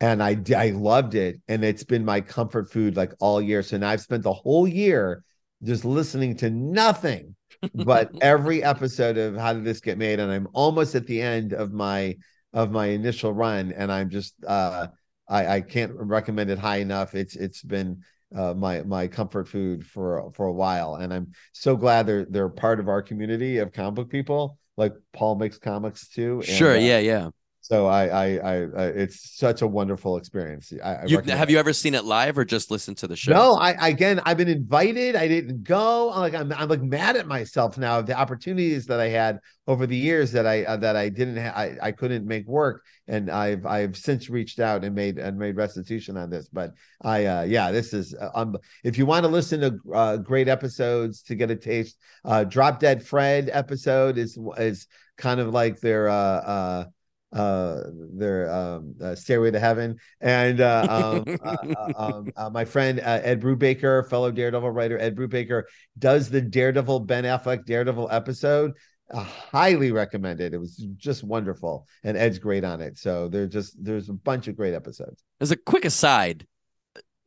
[0.00, 3.62] and I I loved it and it's been my comfort food like all year.
[3.62, 5.22] So now I've spent the whole year
[5.62, 7.34] just listening to nothing
[7.74, 11.52] but every episode of How Did This Get Made and I'm almost at the end
[11.52, 12.16] of my
[12.52, 14.88] of my initial run and I'm just uh
[15.28, 17.14] I I can't recommend it high enough.
[17.14, 18.02] It's it's been
[18.34, 22.48] uh, my my comfort food for for a while, and I'm so glad they're they're
[22.48, 24.58] part of our community of comic book people.
[24.76, 26.36] Like Paul makes comics too.
[26.40, 26.72] and, Sure.
[26.72, 26.98] uh, yeah.
[26.98, 27.30] Yeah.
[27.66, 30.72] So I, I, I, I, it's such a wonderful experience.
[30.84, 33.32] I, I You, have you ever seen it live or just listened to the show?
[33.32, 35.16] No, I again, I've been invited.
[35.16, 36.12] I didn't go.
[36.12, 39.40] I'm like, I'm, I'm like mad at myself now of the opportunities that I had
[39.66, 42.84] over the years that I uh, that I didn't, ha- I, I couldn't make work,
[43.08, 46.48] and I've I've since reached out and made and made restitution on this.
[46.48, 46.70] But
[47.02, 50.46] I, uh, yeah, this is uh, um, if you want to listen to uh, great
[50.46, 54.86] episodes to get a taste, uh, Drop Dead Fred episode is is
[55.16, 56.84] kind of like their uh uh
[57.32, 62.64] uh their um uh, stairway to heaven and uh um, uh, uh, um uh, my
[62.64, 65.64] friend uh, ed brubaker fellow daredevil writer ed brubaker
[65.98, 68.72] does the daredevil ben affleck daredevil episode
[69.12, 73.82] uh, highly recommended it was just wonderful and ed's great on it so there's just
[73.82, 76.46] there's a bunch of great episodes As a quick aside,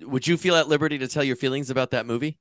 [0.01, 2.37] would you feel at liberty to tell your feelings about that movie?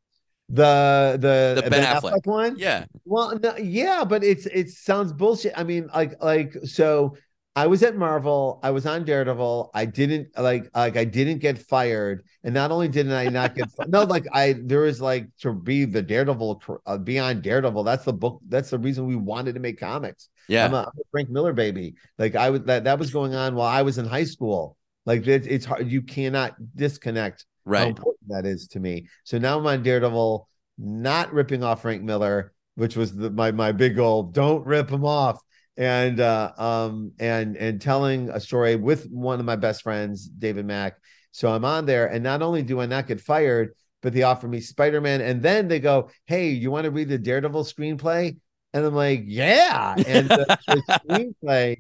[0.49, 2.25] the the, The Ben Affleck.
[2.27, 2.87] one Yeah.
[3.05, 5.53] Well, no, yeah, but it's it sounds bullshit.
[5.57, 7.17] I mean, like like so
[7.59, 11.59] I was at Marvel, I was on Daredevil, I didn't like like I didn't get
[11.59, 15.53] fired, and not only didn't I not get no like I there was like to
[15.53, 17.83] be the Daredevil uh, beyond Daredevil.
[17.83, 18.41] That's the book.
[18.47, 20.29] That's the reason we wanted to make comics.
[20.47, 20.67] Yeah.
[20.67, 21.97] I'm a, I'm a Frank Miller baby.
[22.17, 24.77] Like I was that that was going on while I was in high school.
[25.05, 25.91] Like it, it's hard.
[25.91, 27.89] You cannot disconnect how right.
[27.89, 29.09] important that is to me.
[29.25, 30.49] So now I'm on Daredevil,
[30.79, 34.23] not ripping off Frank Miller, which was the, my my big goal.
[34.23, 35.41] Don't rip him off,
[35.79, 40.67] and uh, um and and telling a story with one of my best friends, David
[40.67, 40.99] Mack.
[41.33, 44.49] So I'm on there, and not only do I not get fired, but they offer
[44.49, 48.37] me Spider Man, and then they go, "Hey, you want to read the Daredevil screenplay?"
[48.75, 51.79] And I'm like, "Yeah," and the, the screenplay,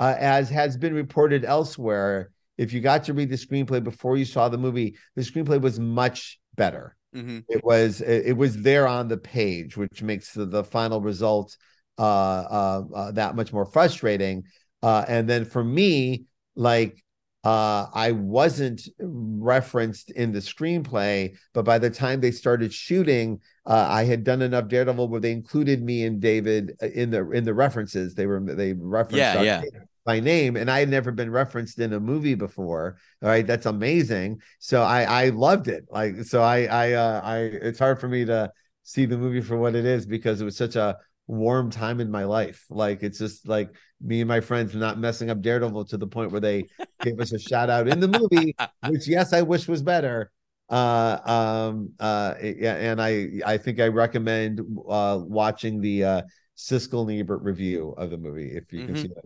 [0.00, 4.24] uh, as has been reported elsewhere if you got to read the screenplay before you
[4.24, 6.96] saw the movie, the screenplay was much better.
[7.14, 11.56] hmm It was it, was there on the page, which makes the, the final result
[11.98, 14.44] that much more frustrating.
[14.82, 16.24] Uh, and then for me,
[16.56, 17.02] like
[17.44, 23.86] uh, I wasn't referenced in the screenplay, but by the time they started shooting, uh,
[23.88, 27.44] I had done enough Daredevil where they included me and David uh, in the in
[27.44, 28.14] the references.
[28.14, 29.60] They were they referenced Yeah, yeah.
[29.60, 29.70] name
[30.04, 32.96] by name, and I had never been referenced in a movie before.
[33.22, 34.40] All right, that's amazing.
[34.60, 35.84] So I I loved it.
[35.90, 38.52] Like so I I uh, I it's hard for me to
[38.84, 40.96] see the movie for what it is because it was such a
[41.26, 42.64] warm time in my life.
[42.70, 43.70] Like it's just like
[44.00, 46.68] me and my friends not messing up Daredevil to the point where they
[47.02, 48.56] gave us a shout out in the movie,
[48.86, 50.30] which yes, I wish was better.
[50.68, 56.22] Uh, um, uh, yeah, and I I think I recommend uh watching the uh
[56.56, 59.02] Siskel and Ebert review of the movie if you can Mhm.
[59.02, 59.24] see that.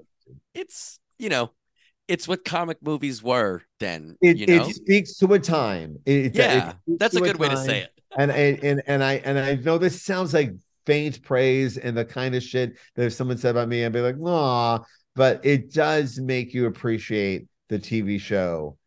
[0.54, 1.52] It's you know,
[2.08, 4.16] it's what comic movies were then.
[4.20, 5.98] It, you know, it speaks to a time.
[6.06, 7.90] It, yeah, it that's a good way to say it.
[8.18, 10.52] and and and and I and I know this sounds like
[10.86, 14.00] faint praise and the kind of shit that if someone said about me, I'd be
[14.00, 14.80] like, nah,
[15.14, 18.78] but it does make you appreciate the TV show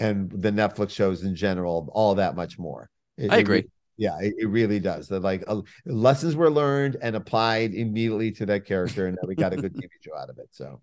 [0.00, 2.90] and the Netflix shows in general all that much more.
[3.16, 3.60] It- I agree.
[3.62, 5.08] re- yeah, it, it really does.
[5.08, 9.52] That like uh, lessons were learned and applied immediately to that character, and we got
[9.52, 10.48] a good TV show out of it.
[10.52, 10.80] So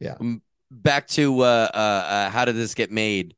[0.00, 0.16] yeah.
[0.70, 3.34] Back to uh, uh, uh, how did this get made?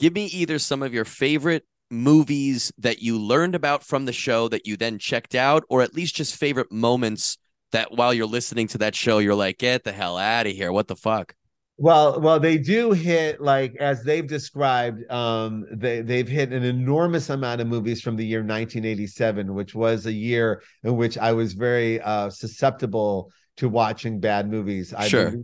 [0.00, 4.48] Give me either some of your favorite movies that you learned about from the show
[4.48, 7.38] that you then checked out, or at least just favorite moments
[7.72, 10.72] that while you're listening to that show, you're like, get the hell out of here.
[10.72, 11.34] What the fuck?
[11.80, 15.08] Well, well, they do hit like as they've described.
[15.12, 20.04] Um, they they've hit an enormous amount of movies from the year 1987, which was
[20.06, 24.92] a year in which I was very uh, susceptible to watching bad movies.
[24.92, 25.34] I Sure.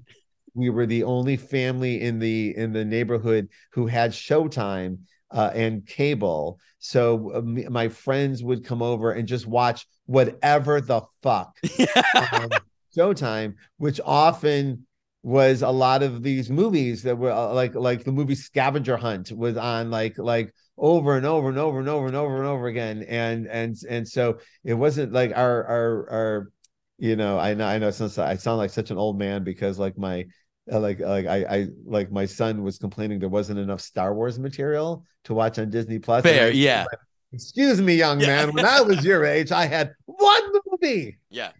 [0.55, 4.99] we were the only family in the in the neighborhood who had Showtime
[5.35, 6.59] uh, and cable.
[6.79, 11.59] So uh, me- my friends would come over and just watch whatever the fuck
[12.15, 12.49] on
[12.97, 14.87] Showtime, which often
[15.23, 19.33] was a lot of these movies that were uh, like like the movie Scavenger Hunt
[19.33, 22.67] was on like like over and over and over and over and over and over
[22.67, 26.51] again and and and so it wasn't like our our our
[26.99, 29.79] you know I know I know since I sound like such an old man because
[29.79, 30.27] like my
[30.67, 35.05] like like I I like my son was complaining there wasn't enough Star Wars material
[35.25, 36.23] to watch on Disney Plus.
[36.23, 36.85] Fair, yeah.
[37.33, 38.27] Excuse me, young Yeah.
[38.47, 38.53] man.
[38.55, 41.19] When I was your age, I had one movie.
[41.31, 41.51] Yeah.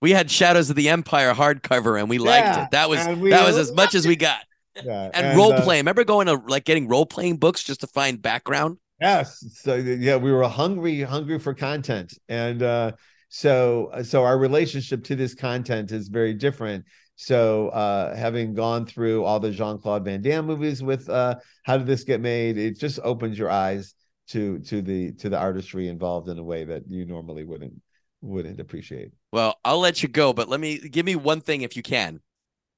[0.00, 2.70] We had Shadows of the Empire hardcover and we liked Yeah, it.
[2.70, 4.40] That was that was as much as we got.
[4.82, 5.76] Yeah, And, role uh, play.
[5.78, 8.78] Remember going to like getting role playing books just to find background?
[9.00, 9.44] Yes.
[9.60, 12.92] So yeah, we were hungry, hungry for content, and uh,
[13.28, 16.84] so so our relationship to this content is very different.
[17.22, 21.76] So uh, having gone through all the Jean Claude Van Damme movies with uh, how
[21.76, 22.56] did this get made?
[22.56, 23.94] It just opens your eyes
[24.28, 27.74] to to the to the artistry involved in a way that you normally wouldn't
[28.22, 29.12] wouldn't appreciate.
[29.34, 32.20] Well, I'll let you go, but let me give me one thing if you can.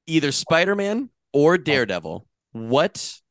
[0.08, 2.26] Either Spider-Man or Daredevil.
[2.50, 3.21] What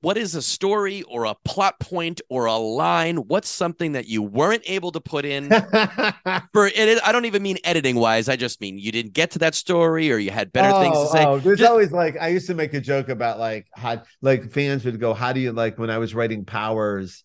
[0.00, 3.16] what is a story or a plot point or a line?
[3.16, 5.48] What's something that you weren't able to put in
[6.52, 7.00] for it?
[7.04, 8.28] I don't even mean editing wise.
[8.28, 11.00] I just mean you didn't get to that story or you had better things to
[11.02, 11.24] Oh, say.
[11.24, 14.52] oh, there's Just- always like I used to make a joke about like how like
[14.52, 17.24] fans would go, How do you like when I was writing powers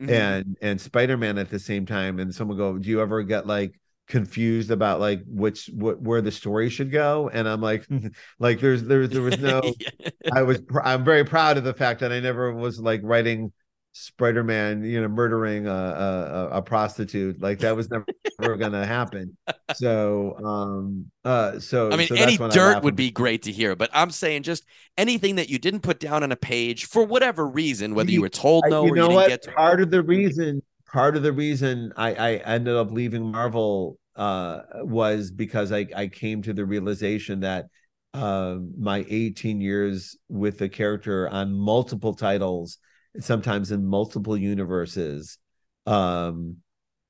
[0.00, 0.10] Mhm.
[0.10, 3.78] and and Spider-Man at the same time, and someone go, Do you ever get like
[4.08, 7.30] confused about like which what where the story should go?
[7.32, 7.86] And I'm like,
[8.38, 10.10] like there's there's there was no Yeah.
[10.32, 13.52] I was I'm very proud of the fact that I never was like writing
[13.94, 17.40] Spider-Man, you know, murdering a a, a prostitute.
[17.42, 18.06] Like that was never,
[18.40, 19.36] never gonna happen.
[19.74, 23.90] So um uh so I mean, so any dirt would be great to hear, but
[23.92, 24.64] I'm saying just
[24.96, 28.30] anything that you didn't put down on a page for whatever reason, whether you were
[28.30, 29.28] told I- no you or know you didn't what?
[29.28, 29.52] get to.
[29.52, 30.62] Part of the reason,
[30.92, 36.08] part of the reason I, I ended up leaving Marvel uh, was because I, I
[36.08, 37.66] came to the realization that
[38.12, 42.76] uh, my 18 years with the character on multiple titles,
[43.20, 45.38] sometimes in multiple universes,
[45.86, 46.58] um,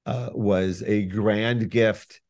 [0.06, 2.20] uh, was a grand gift.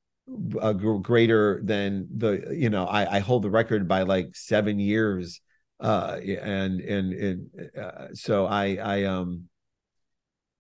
[0.61, 5.41] Uh, greater than the you know I, I hold the record by like seven years
[5.81, 9.49] uh and and and uh, so i i um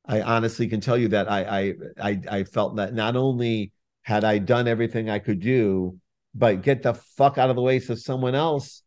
[0.07, 1.74] i honestly can tell you that I, I
[2.11, 3.72] i i felt that not only
[4.03, 5.98] had i done everything i could do
[6.34, 8.82] but get the fuck out of the way so someone else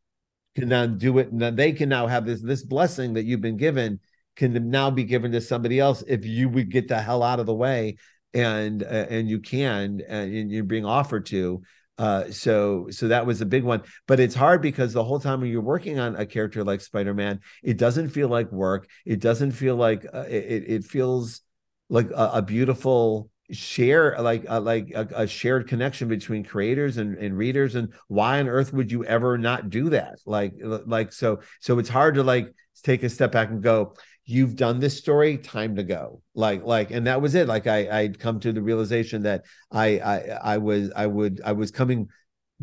[0.56, 3.58] can now do it and they can now have this this blessing that you've been
[3.58, 4.00] given
[4.36, 7.46] can now be given to somebody else if you would get the hell out of
[7.46, 7.96] the way
[8.34, 11.62] and uh, and you can and you're being offered to
[11.98, 15.42] uh so so that was a big one but it's hard because the whole time
[15.42, 18.88] when you're working on a character like spider-man it doesn't feel like work.
[19.06, 21.42] It doesn't feel like uh, it, it feels
[21.90, 27.16] like a, a beautiful share like uh, like a, a shared connection between creators and,
[27.18, 30.20] and readers and why on earth would you ever not do that?
[30.26, 33.94] Like like so so it's hard to like take a step back and go
[34.26, 36.22] you've done this story time to go.
[36.34, 37.48] Like like and that was it.
[37.48, 40.18] Like i i'd come to the realization that i i
[40.54, 42.10] i was i would i was coming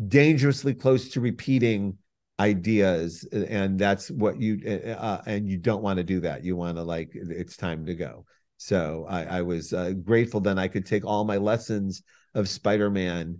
[0.07, 1.97] dangerously close to repeating
[2.39, 4.59] ideas and that's what you
[4.97, 6.43] uh, and you don't want to do that.
[6.43, 8.25] You want to like it's time to go.
[8.57, 12.01] So I, I was uh, grateful then I could take all my lessons
[12.33, 13.39] of Spider-Man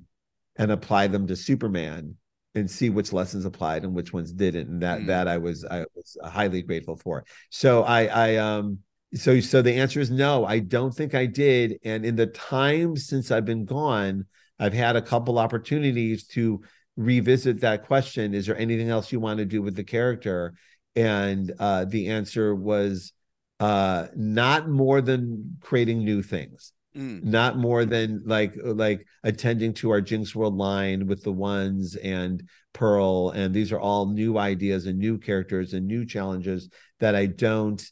[0.57, 2.15] and apply them to Superman
[2.56, 4.70] and see which lessons applied and which ones didn't.
[4.70, 5.08] And that Mm.
[5.08, 7.26] that I was I was highly grateful for.
[7.49, 8.80] So I I um
[9.14, 11.80] so so the answer is no, I don't think I did.
[11.84, 14.26] And in the time since I've been gone,
[14.60, 16.62] I've had a couple opportunities to
[16.95, 18.34] revisit that question.
[18.34, 20.54] Is there anything else you want to do with the character?
[20.95, 23.14] And uh, the answer was
[23.60, 27.23] uh, not more than creating new things Mm.
[27.23, 32.47] not more than like like attending to our Jinx World line with the ones and
[32.71, 36.69] Pearl, and these are all new ideas and new characters and new challenges
[36.99, 37.83] that I don't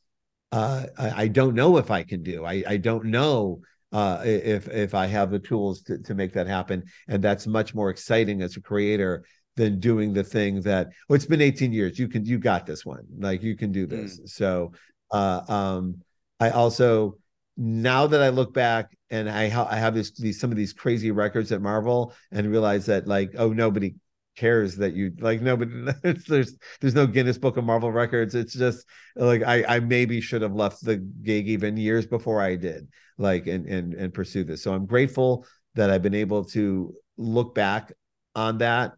[0.51, 2.45] uh I, I don't know if I can do.
[2.45, 6.45] I I don't know uh if if I have the tools to, to make that
[6.45, 6.83] happen.
[7.07, 9.23] And that's much more exciting as a creator
[9.55, 11.97] than doing the thing that oh it's been 18 years.
[11.97, 13.05] You can you got this one.
[13.17, 14.19] Like you can do this.
[14.25, 14.73] So
[15.11, 16.01] uh um
[16.39, 17.17] I also
[17.63, 20.73] now that I look back and I ha- I have this these some of these
[20.73, 23.93] crazy records at Marvel and realize that like oh nobody
[24.35, 25.71] cares that you like nobody
[26.27, 28.33] there's there's no Guinness Book of Marvel records.
[28.33, 32.55] It's just like I I maybe should have left the gig even years before I
[32.55, 32.87] did
[33.19, 34.63] like and and and pursue this.
[34.63, 35.45] So I'm grateful
[35.75, 37.93] that I've been able to look back
[38.33, 38.93] on that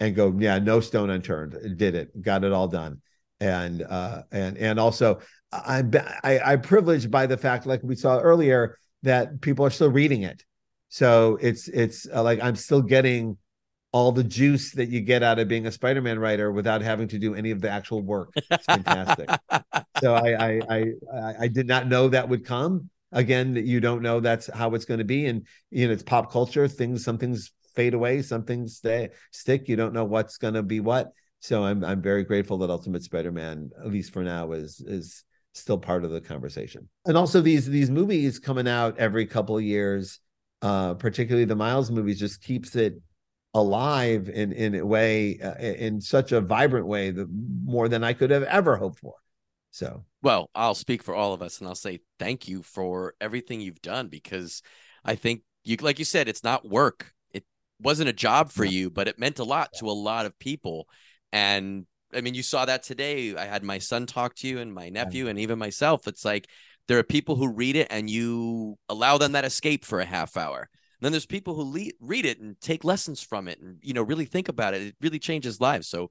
[0.00, 1.78] and go yeah no stone unturned.
[1.78, 3.02] Did it got it all done.
[3.38, 5.20] And uh and and also
[5.52, 5.92] I'm
[6.22, 10.22] I, I'm privileged by the fact, like we saw earlier, that people are still reading
[10.22, 10.44] it.
[10.88, 13.36] So it's it's uh, like I'm still getting
[13.92, 17.18] all the juice that you get out of being a Spider-Man writer without having to
[17.18, 18.32] do any of the actual work.
[18.50, 19.28] It's fantastic.
[20.00, 22.90] so I, I I I did not know that would come.
[23.12, 26.30] Again, you don't know that's how it's going to be, and you know it's pop
[26.30, 26.68] culture.
[26.68, 29.68] Things, some things fade away, some things stay stick.
[29.68, 31.12] You don't know what's going to be what.
[31.40, 35.24] So I'm I'm very grateful that Ultimate Spider-Man, at least for now, is is
[35.54, 36.88] still part of the conversation.
[37.06, 40.20] And also these these movies coming out every couple of years,
[40.62, 43.00] uh, particularly the Miles movies, just keeps it
[43.54, 47.28] alive in in a way uh, in such a vibrant way that
[47.64, 49.14] more than I could have ever hoped for.
[49.70, 53.60] So Well, I'll speak for all of us and I'll say thank you for everything
[53.60, 54.62] you've done because
[55.04, 57.12] I think you like you said it's not work.
[57.32, 57.44] It
[57.80, 58.70] wasn't a job for Yeah.
[58.70, 60.88] you, but it meant a lot to a lot of people.
[61.32, 63.34] And I mean, you saw that today.
[63.36, 66.08] I had my son talk to you and my nephew and even myself.
[66.08, 66.48] It's like
[66.88, 70.36] there are people who read it and you allow them that escape for a half
[70.36, 70.58] hour.
[70.60, 73.94] And then there's people who le- read it and take lessons from it and you
[73.94, 74.82] know really think about it.
[74.82, 75.88] It really changes lives.
[75.88, 76.10] So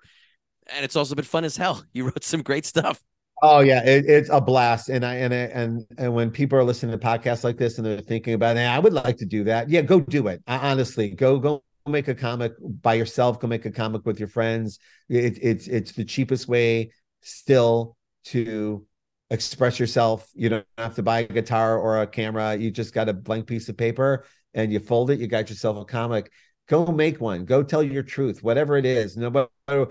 [0.68, 1.84] and it's also been fun as hell.
[1.94, 3.02] You wrote some great stuff.
[3.42, 6.64] Oh yeah, it, it's a blast, and I and I, and and when people are
[6.64, 9.46] listening to podcasts like this and they're thinking about, hey, I would like to do
[9.46, 9.70] that.
[9.70, 10.44] Yeah, go do it.
[10.46, 13.40] I, honestly, go go make a comic by yourself.
[13.40, 14.80] Go make a comic with your friends.
[15.10, 18.86] It, it's it's the cheapest way still to
[19.30, 20.30] express yourself.
[20.34, 22.56] You don't have to buy a guitar or a camera.
[22.56, 25.20] You just got a blank piece of paper and you fold it.
[25.20, 26.32] You got yourself a comic.
[26.68, 27.46] Go make one.
[27.46, 29.18] Go tell your truth, whatever it is.
[29.18, 29.90] No matter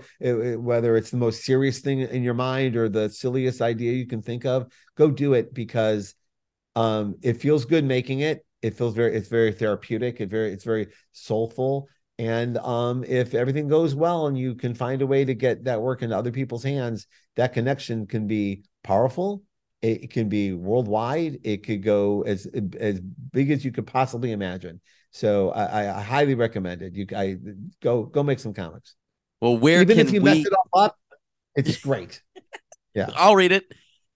[0.57, 4.21] whether it's the most serious thing in your mind or the silliest idea you can
[4.21, 6.15] think of, go do it because
[6.75, 8.45] um, it feels good making it.
[8.61, 10.19] It feels very, it's very therapeutic.
[10.21, 11.87] It very, it's very soulful.
[12.17, 15.81] And um, if everything goes well and you can find a way to get that
[15.81, 17.07] work into other people's hands,
[17.37, 19.43] that connection can be powerful.
[19.81, 21.39] It can be worldwide.
[21.45, 22.45] It could go as
[22.77, 24.81] as big as you could possibly imagine.
[25.11, 26.93] So I, I highly recommend it.
[26.93, 27.37] You I
[27.81, 28.95] go go make some comics.
[29.39, 30.25] Well, where Even can if you we?
[30.25, 30.97] mess it all up,
[31.55, 32.21] it's great.
[32.95, 33.11] Yeah.
[33.15, 33.71] I'll read it.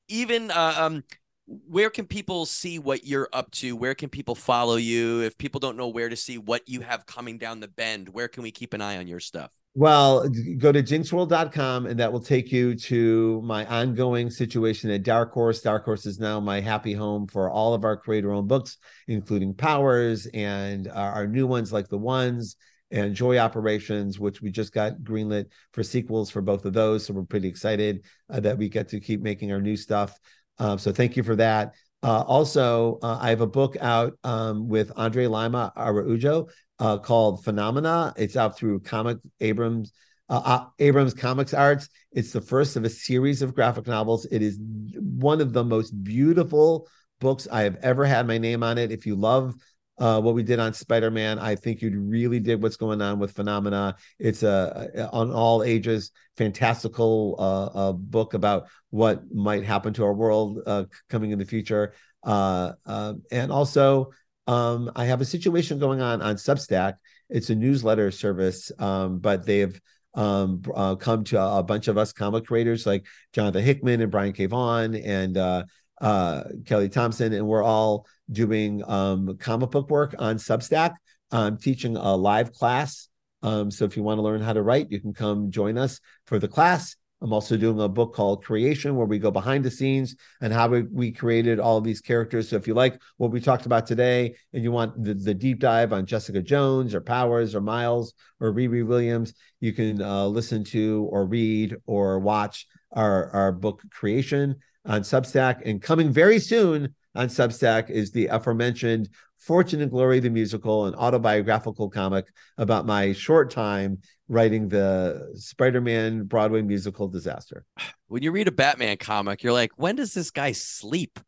[0.07, 1.03] Even uh, um,
[1.45, 3.75] where can people see what you're up to?
[3.75, 5.21] Where can people follow you?
[5.21, 8.27] If people don't know where to see what you have coming down the bend, where
[8.27, 9.51] can we keep an eye on your stuff?
[9.75, 10.29] Well,
[10.59, 15.61] go to jinxworld.com and that will take you to my ongoing situation at Dark Horse.
[15.61, 18.77] Dark Horse is now my happy home for all of our creator owned books,
[19.07, 22.55] including Powers and our, our new ones like The Ones
[22.91, 27.07] and Joy Operations, which we just got greenlit for sequels for both of those.
[27.07, 30.19] So we're pretty excited uh, that we get to keep making our new stuff.
[30.59, 31.73] Um, so thank you for that.
[32.01, 36.49] Uh, also, uh, I have a book out um, with Andre Lima Araujo
[36.79, 38.13] uh, called Phenomena.
[38.17, 39.93] It's out through Comic Abrams
[40.29, 41.89] uh, uh, Abrams Comics Arts.
[42.11, 44.25] It's the first of a series of graphic novels.
[44.31, 44.57] It is
[44.97, 46.87] one of the most beautiful
[47.19, 48.91] books I have ever had my name on it.
[48.91, 49.55] If you love
[49.97, 53.31] uh, what we did on Spider-Man, I think you'd really did what's going on with
[53.31, 53.95] Phenomena.
[54.19, 60.03] It's a, a on all ages fantastical uh, a book about what might happen to
[60.03, 64.11] our world uh, coming in the future, uh, uh, and also
[64.47, 66.95] um, I have a situation going on on Substack.
[67.29, 69.79] It's a newsletter service, um, but they've
[70.15, 74.11] um, uh, come to a, a bunch of us comic creators like Jonathan Hickman and
[74.11, 74.45] Brian K.
[74.45, 75.63] Vaughan and uh,
[76.01, 80.93] uh, Kelly Thompson, and we're all doing um, comic book work on Substack.
[81.31, 83.09] I'm teaching a live class.
[83.41, 85.99] Um, so if you want to learn how to write, you can come join us
[86.25, 86.95] for the class.
[87.23, 90.67] I'm also doing a book called Creation, where we go behind the scenes and how
[90.67, 92.49] we, we created all these characters.
[92.49, 95.59] So if you like what we talked about today and you want the, the deep
[95.59, 100.65] dive on Jessica Jones or Powers or Miles or Riri Williams, you can uh, listen
[100.65, 105.61] to or read or watch our, our book Creation on Substack.
[105.65, 109.09] And coming very soon on Substack is the aforementioned
[109.39, 112.25] Fortune and Glory, the musical, an autobiographical comic
[112.57, 113.99] about my short time
[114.29, 117.65] writing the Spider-Man Broadway musical disaster.
[118.07, 121.19] When you read a Batman comic, you're like, when does this guy sleep?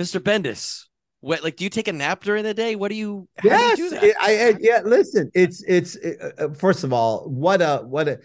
[0.00, 0.20] Mr.
[0.20, 0.86] Bendis.
[1.20, 2.76] What like do you take a nap during the day?
[2.76, 4.80] What do you yes, do you do it- I, I yeah.
[4.82, 8.20] Listen, it's it's uh, uh, first of all, what a what a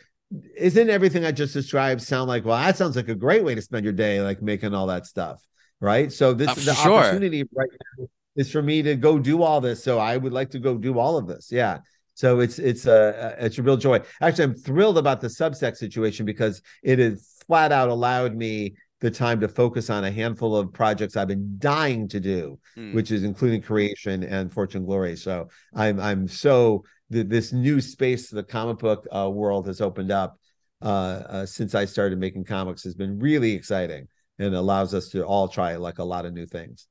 [0.57, 2.45] isn't everything I just described sound like?
[2.45, 5.05] Well, that sounds like a great way to spend your day, like making all that
[5.05, 5.45] stuff,
[5.79, 6.11] right?
[6.11, 6.93] So this Uh, is the sure.
[6.93, 9.83] opportunity right now is for me to go do all this.
[9.83, 11.51] So I would like to go do all of this.
[11.51, 11.79] Yeah.
[12.15, 13.99] So it's it's a it's a real joy.
[14.21, 19.11] Actually, I'm thrilled about the Substack situation because it has flat out allowed me the
[19.11, 22.93] time to focus on a handful of projects I've been dying to do Hmm.
[22.93, 28.29] which is including creation and fortune glory so i'm i'm so th- this new space
[28.29, 30.39] the comic book uh, world has opened up
[30.81, 34.07] uh, uh, since i started making comics has been really exciting
[34.39, 36.87] and allows us to all try like a lot of new things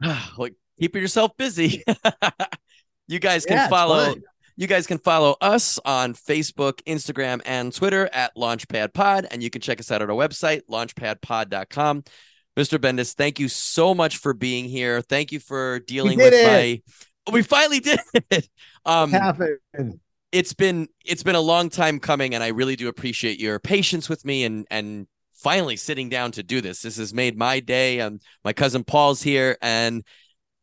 [0.38, 1.84] like keeping yourself busy.
[3.06, 4.14] you guys can Yeah, follow
[4.56, 9.48] you guys can follow us on Facebook, Instagram, and Twitter at Launchpad Pod, and you
[9.48, 12.04] can check us out at our website, launchpadpod.com.
[12.58, 12.78] Mr.
[12.78, 15.00] Bendis, thank you so much for being here.
[15.00, 16.82] Thank you for dealing with it.
[17.26, 18.00] my we finally did
[18.30, 18.48] it.
[18.86, 19.12] Um
[20.32, 24.08] it's been it's been a long time coming and i really do appreciate your patience
[24.08, 25.06] with me and and
[25.42, 26.82] finally sitting down to do this.
[26.82, 30.04] This has made my day and my cousin paul's here and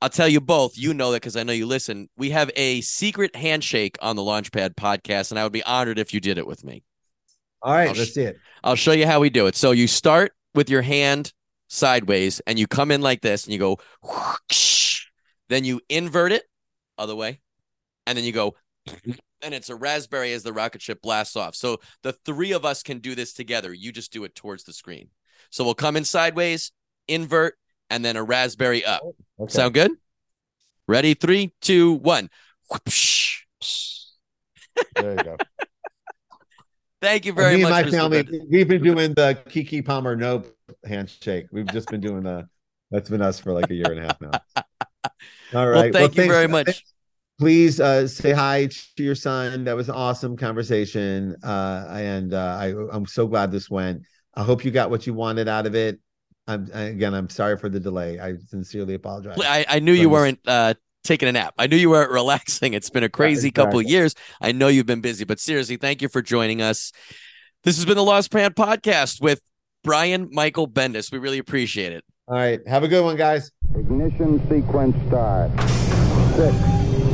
[0.02, 2.10] i'll tell you both you know that because i know you listen.
[2.18, 6.14] We have a secret handshake on the launchpad podcast and i would be honored if
[6.14, 6.84] you did it with me.
[7.62, 8.38] All right I'll let's sh- see it.
[8.64, 9.56] I'll show you how we do it.
[9.56, 11.34] So you start with your hand
[11.68, 15.06] sideways and you come in like this and you go whoosh.
[15.50, 16.44] then you invert it
[16.98, 17.40] other way
[18.06, 18.56] and then you go
[19.42, 21.56] and it's a raspberry as the rocket ship blasts off.
[21.56, 23.74] So the three of us can do this together.
[23.74, 25.10] You just do it towards the screen.
[25.50, 26.72] So we'll come in sideways,
[27.08, 27.58] invert,
[27.90, 29.02] and then a raspberry up.
[29.04, 29.54] Oh, okay.
[29.54, 29.92] Sound good?
[30.88, 31.14] Ready?
[31.14, 32.30] Three, two, one.
[34.96, 35.38] There you go
[37.02, 37.92] Thank you very me and my Mr.
[37.92, 38.42] family Bendis.
[38.52, 40.48] we've been doing the keke palmer nope
[40.86, 42.48] handshake we've just been doing the
[42.92, 44.32] that's been us for like a year and a half now
[45.60, 46.84] all right Well, thank you thanks- very much.
[47.40, 49.64] Please uh, say hi to your son.
[49.66, 54.02] That was an awesome conversation, uh, and uh, I, I'm so glad this went.
[54.34, 56.00] I hope you got what you wanted out of it.
[56.48, 58.20] I'm again, I'm sorry for the delay.
[58.20, 59.38] I sincerely apologize.
[59.40, 60.74] I, I knew you From- weren't uh,
[61.04, 61.54] taking a nap.
[61.60, 62.74] I knew you weren't relaxing.
[62.74, 64.16] It's been a crazy couple of years.
[64.42, 66.92] I know you've been busy, but seriously, thank you for joining us.
[67.64, 69.42] This has been the Launchpad Podcast with
[69.84, 71.12] Brian Michael Bendis.
[71.12, 72.04] We really appreciate it.
[72.28, 73.52] All right, have a good one, guys.
[73.76, 75.52] Ignition sequence start.
[76.36, 76.56] Six,